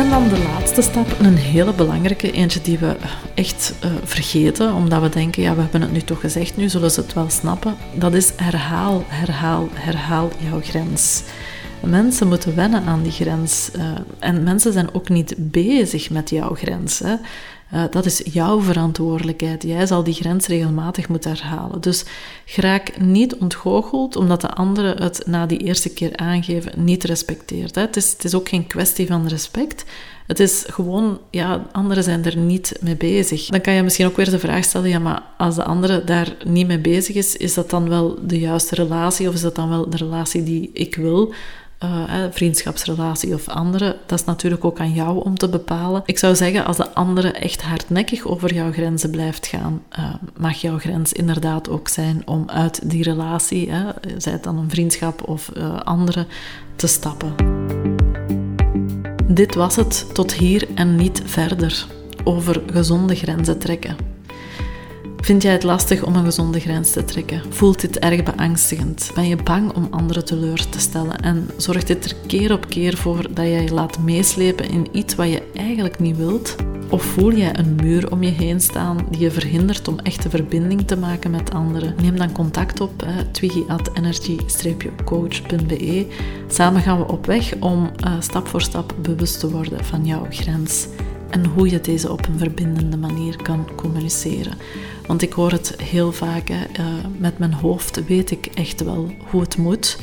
En 0.00 0.10
dan 0.10 0.28
de 0.28 0.38
laatste 0.38 0.82
stap, 0.82 1.06
een 1.18 1.36
hele 1.36 1.72
belangrijke, 1.72 2.32
eentje 2.32 2.60
die 2.60 2.78
we 2.78 2.96
echt 3.34 3.74
uh, 3.84 3.90
vergeten, 4.04 4.74
omdat 4.74 5.02
we 5.02 5.08
denken, 5.08 5.42
ja, 5.42 5.54
we 5.54 5.60
hebben 5.60 5.80
het 5.80 5.92
nu 5.92 6.00
toch 6.00 6.20
gezegd, 6.20 6.56
nu 6.56 6.68
zullen 6.68 6.90
ze 6.90 7.00
het 7.00 7.12
wel 7.12 7.30
snappen. 7.30 7.74
Dat 7.94 8.14
is 8.14 8.32
herhaal, 8.36 9.04
herhaal, 9.06 9.68
herhaal 9.72 10.30
jouw 10.38 10.60
grens. 10.60 11.22
Mensen 11.80 12.28
moeten 12.28 12.56
wennen 12.56 12.84
aan 12.84 13.02
die 13.02 13.12
grens. 13.12 13.70
Uh, 13.76 13.84
en 14.18 14.42
mensen 14.42 14.72
zijn 14.72 14.94
ook 14.94 15.08
niet 15.08 15.34
bezig 15.36 16.10
met 16.10 16.30
jouw 16.30 16.54
grens. 16.54 16.98
Hè. 16.98 17.14
Uh, 17.74 17.84
dat 17.90 18.06
is 18.06 18.22
jouw 18.24 18.60
verantwoordelijkheid. 18.60 19.62
Jij 19.62 19.86
zal 19.86 20.04
die 20.04 20.14
grens 20.14 20.46
regelmatig 20.46 21.08
moeten 21.08 21.30
herhalen. 21.30 21.80
Dus 21.80 22.04
raak 22.56 23.00
niet 23.00 23.34
ontgoocheld 23.36 24.16
omdat 24.16 24.40
de 24.40 24.50
anderen 24.50 25.02
het 25.02 25.22
na 25.26 25.46
die 25.46 25.58
eerste 25.58 25.92
keer 25.92 26.16
aangeven 26.16 26.84
niet 26.84 27.04
respecteert. 27.04 27.74
Hè. 27.74 27.80
Het, 27.80 27.96
is, 27.96 28.12
het 28.12 28.24
is 28.24 28.34
ook 28.34 28.48
geen 28.48 28.66
kwestie 28.66 29.06
van 29.06 29.28
respect. 29.28 29.84
Het 30.26 30.40
is 30.40 30.64
gewoon, 30.66 31.18
ja, 31.30 31.66
anderen 31.72 32.04
zijn 32.04 32.24
er 32.24 32.36
niet 32.36 32.76
mee 32.80 32.96
bezig. 32.96 33.46
Dan 33.46 33.60
kan 33.60 33.72
je 33.72 33.82
misschien 33.82 34.06
ook 34.06 34.16
weer 34.16 34.30
de 34.30 34.38
vraag 34.38 34.64
stellen, 34.64 34.88
ja, 34.88 34.98
maar 34.98 35.22
als 35.38 35.54
de 35.54 35.64
andere 35.64 36.04
daar 36.04 36.36
niet 36.44 36.66
mee 36.66 36.78
bezig 36.78 37.16
is, 37.16 37.36
is 37.36 37.54
dat 37.54 37.70
dan 37.70 37.88
wel 37.88 38.18
de 38.26 38.38
juiste 38.38 38.74
relatie 38.74 39.28
of 39.28 39.34
is 39.34 39.40
dat 39.40 39.54
dan 39.54 39.68
wel 39.68 39.90
de 39.90 39.96
relatie 39.96 40.42
die 40.42 40.70
ik 40.72 40.94
wil? 40.94 41.32
Uh, 41.84 42.24
vriendschapsrelatie 42.30 43.34
of 43.34 43.48
andere, 43.48 43.96
dat 44.06 44.18
is 44.18 44.24
natuurlijk 44.24 44.64
ook 44.64 44.80
aan 44.80 44.92
jou 44.92 45.24
om 45.24 45.38
te 45.38 45.48
bepalen. 45.48 46.02
Ik 46.04 46.18
zou 46.18 46.36
zeggen, 46.36 46.64
als 46.64 46.76
de 46.76 46.94
andere 46.94 47.32
echt 47.32 47.62
hardnekkig 47.62 48.26
over 48.26 48.54
jouw 48.54 48.72
grenzen 48.72 49.10
blijft 49.10 49.46
gaan, 49.46 49.82
uh, 49.98 50.14
mag 50.36 50.56
jouw 50.56 50.78
grens 50.78 51.12
inderdaad 51.12 51.68
ook 51.68 51.88
zijn 51.88 52.22
om 52.24 52.50
uit 52.50 52.90
die 52.90 53.02
relatie, 53.02 53.70
zij 54.16 54.32
het 54.32 54.42
dan 54.42 54.58
een 54.58 54.70
vriendschap 54.70 55.28
of 55.28 55.50
uh, 55.56 55.80
andere, 55.80 56.26
te 56.76 56.86
stappen. 56.86 57.34
Dit 59.26 59.54
was 59.54 59.76
het 59.76 60.14
tot 60.14 60.32
hier 60.32 60.68
en 60.74 60.96
niet 60.96 61.22
verder 61.24 61.86
over 62.24 62.62
gezonde 62.66 63.14
grenzen 63.14 63.58
trekken. 63.58 64.09
Vind 65.20 65.42
jij 65.42 65.52
het 65.52 65.62
lastig 65.62 66.02
om 66.02 66.14
een 66.14 66.24
gezonde 66.24 66.60
grens 66.60 66.90
te 66.90 67.04
trekken? 67.04 67.42
Voelt 67.48 67.80
dit 67.80 67.98
erg 67.98 68.22
beangstigend? 68.22 69.10
Ben 69.14 69.28
je 69.28 69.36
bang 69.36 69.74
om 69.74 69.88
anderen 69.90 70.24
teleur 70.24 70.68
te 70.68 70.80
stellen? 70.80 71.20
En 71.20 71.48
zorgt 71.56 71.86
dit 71.86 72.04
er 72.04 72.14
keer 72.26 72.52
op 72.52 72.68
keer 72.68 72.96
voor 72.96 73.22
dat 73.22 73.44
jij 73.44 73.62
je 73.62 73.74
laat 73.74 73.98
meeslepen 73.98 74.70
in 74.70 74.86
iets 74.92 75.14
wat 75.14 75.28
je 75.28 75.42
eigenlijk 75.54 75.98
niet 75.98 76.16
wilt? 76.16 76.56
Of 76.88 77.02
voel 77.02 77.32
jij 77.32 77.58
een 77.58 77.74
muur 77.74 78.12
om 78.12 78.22
je 78.22 78.30
heen 78.30 78.60
staan 78.60 79.06
die 79.10 79.20
je 79.20 79.30
verhindert 79.30 79.88
om 79.88 79.98
echte 79.98 80.30
verbinding 80.30 80.86
te 80.86 80.96
maken 80.96 81.30
met 81.30 81.54
anderen? 81.54 81.94
Neem 82.02 82.16
dan 82.16 82.32
contact 82.32 82.80
op, 82.80 83.06
twiggy.energy-coach.be. 83.30 86.06
Samen 86.48 86.82
gaan 86.82 86.98
we 86.98 87.12
op 87.12 87.26
weg 87.26 87.54
om 87.58 87.90
uh, 88.04 88.12
stap 88.18 88.48
voor 88.48 88.62
stap 88.62 88.94
bewust 89.02 89.40
te 89.40 89.50
worden 89.50 89.84
van 89.84 90.06
jouw 90.06 90.26
grens 90.30 90.86
en 91.30 91.46
hoe 91.46 91.70
je 91.70 91.80
deze 91.80 92.12
op 92.12 92.26
een 92.26 92.38
verbindende 92.38 92.96
manier 92.96 93.42
kan 93.42 93.68
communiceren. 93.76 94.52
Want 95.10 95.22
ik 95.22 95.32
hoor 95.32 95.50
het 95.50 95.74
heel 95.82 96.12
vaak, 96.12 96.50
uh, 96.50 96.56
met 97.18 97.38
mijn 97.38 97.52
hoofd 97.52 98.04
weet 98.06 98.30
ik 98.30 98.46
echt 98.46 98.84
wel 98.84 99.10
hoe 99.30 99.40
het 99.40 99.56
moet. 99.56 99.98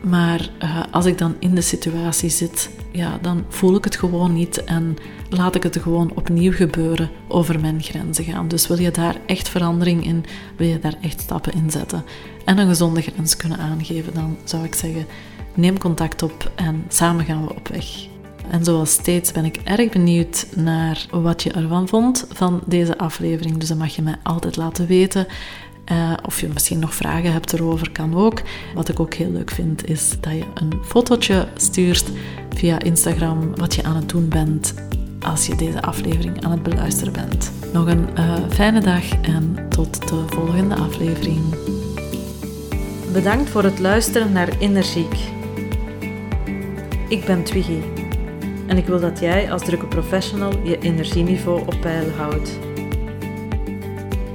Maar 0.00 0.50
uh, 0.62 0.82
als 0.90 1.06
ik 1.06 1.18
dan 1.18 1.36
in 1.38 1.54
de 1.54 1.60
situatie 1.60 2.28
zit, 2.30 2.70
ja, 2.92 3.18
dan 3.22 3.44
voel 3.48 3.74
ik 3.74 3.84
het 3.84 3.96
gewoon 3.96 4.32
niet 4.32 4.64
en 4.64 4.96
laat 5.28 5.54
ik 5.54 5.62
het 5.62 5.78
gewoon 5.78 6.12
opnieuw 6.14 6.52
gebeuren 6.52 7.10
over 7.28 7.60
mijn 7.60 7.82
grenzen 7.82 8.24
gaan. 8.24 8.48
Dus 8.48 8.66
wil 8.66 8.78
je 8.78 8.90
daar 8.90 9.16
echt 9.26 9.48
verandering 9.48 10.04
in, 10.04 10.24
wil 10.56 10.68
je 10.68 10.78
daar 10.78 10.96
echt 11.00 11.20
stappen 11.20 11.52
in 11.52 11.70
zetten 11.70 12.04
en 12.44 12.58
een 12.58 12.68
gezonde 12.68 13.00
grens 13.00 13.36
kunnen 13.36 13.58
aangeven, 13.58 14.14
dan 14.14 14.36
zou 14.44 14.64
ik 14.64 14.74
zeggen, 14.74 15.06
neem 15.54 15.78
contact 15.78 16.22
op 16.22 16.52
en 16.54 16.84
samen 16.88 17.24
gaan 17.24 17.46
we 17.46 17.54
op 17.54 17.68
weg. 17.68 18.09
En 18.50 18.64
zoals 18.64 18.92
steeds 18.92 19.32
ben 19.32 19.44
ik 19.44 19.56
erg 19.64 19.90
benieuwd 19.90 20.46
naar 20.56 21.06
wat 21.10 21.42
je 21.42 21.52
ervan 21.52 21.88
vond 21.88 22.26
van 22.32 22.60
deze 22.66 22.98
aflevering. 22.98 23.58
Dus 23.58 23.68
dat 23.68 23.78
mag 23.78 23.96
je 23.96 24.02
mij 24.02 24.16
altijd 24.22 24.56
laten 24.56 24.86
weten. 24.86 25.26
Uh, 25.92 26.12
of 26.26 26.40
je 26.40 26.48
misschien 26.52 26.78
nog 26.78 26.94
vragen 26.94 27.32
hebt 27.32 27.52
erover, 27.52 27.90
kan 27.90 28.14
ook. 28.14 28.42
Wat 28.74 28.88
ik 28.88 29.00
ook 29.00 29.14
heel 29.14 29.30
leuk 29.30 29.50
vind, 29.50 29.88
is 29.88 30.16
dat 30.20 30.32
je 30.32 30.44
een 30.54 30.72
fotootje 30.84 31.48
stuurt 31.56 32.04
via 32.54 32.80
Instagram 32.80 33.56
wat 33.56 33.74
je 33.74 33.82
aan 33.82 33.96
het 33.96 34.08
doen 34.08 34.28
bent 34.28 34.74
als 35.20 35.46
je 35.46 35.54
deze 35.54 35.82
aflevering 35.82 36.44
aan 36.44 36.50
het 36.50 36.62
beluisteren 36.62 37.12
bent. 37.12 37.52
Nog 37.72 37.86
een 37.86 38.08
uh, 38.18 38.34
fijne 38.48 38.80
dag 38.80 39.20
en 39.22 39.66
tot 39.68 40.08
de 40.08 40.24
volgende 40.26 40.74
aflevering. 40.74 41.40
Bedankt 43.12 43.50
voor 43.50 43.62
het 43.62 43.78
luisteren 43.78 44.32
naar 44.32 44.48
Energiek. 44.58 45.14
Ik 47.08 47.24
ben 47.24 47.44
Twiggy 47.44 47.99
en 48.70 48.76
ik 48.76 48.86
wil 48.86 49.00
dat 49.00 49.20
jij 49.20 49.52
als 49.52 49.62
drukke 49.62 49.86
professional 49.86 50.52
je 50.62 50.78
energieniveau 50.78 51.60
op 51.60 51.74
peil 51.80 52.10
houdt. 52.10 52.58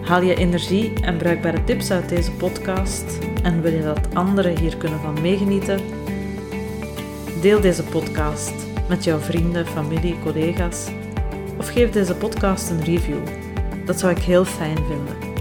Haal 0.01 0.21
je 0.21 0.35
energie 0.35 0.93
en 1.01 1.17
bruikbare 1.17 1.63
tips 1.63 1.91
uit 1.91 2.09
deze 2.09 2.31
podcast 2.31 3.19
en 3.43 3.61
wil 3.61 3.73
je 3.73 3.81
dat 3.81 4.13
anderen 4.13 4.57
hier 4.57 4.77
kunnen 4.77 4.99
van 4.99 5.21
meegenieten? 5.21 5.79
Deel 7.41 7.61
deze 7.61 7.83
podcast 7.83 8.53
met 8.89 9.03
jouw 9.03 9.19
vrienden, 9.19 9.65
familie, 9.65 10.19
collega's 10.23 10.87
of 11.57 11.67
geef 11.67 11.91
deze 11.91 12.15
podcast 12.15 12.69
een 12.69 12.83
review. 12.83 13.27
Dat 13.85 13.99
zou 13.99 14.11
ik 14.11 14.23
heel 14.23 14.45
fijn 14.45 14.77
vinden. 14.77 15.33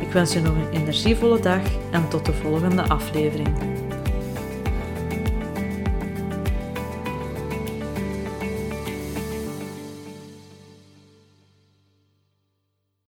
Ik 0.00 0.12
wens 0.12 0.32
je 0.32 0.40
nog 0.40 0.54
een 0.54 0.80
energievolle 0.80 1.40
dag 1.40 1.62
en 1.90 2.08
tot 2.08 2.26
de 2.26 2.32
volgende 2.32 2.82
aflevering. 2.82 3.73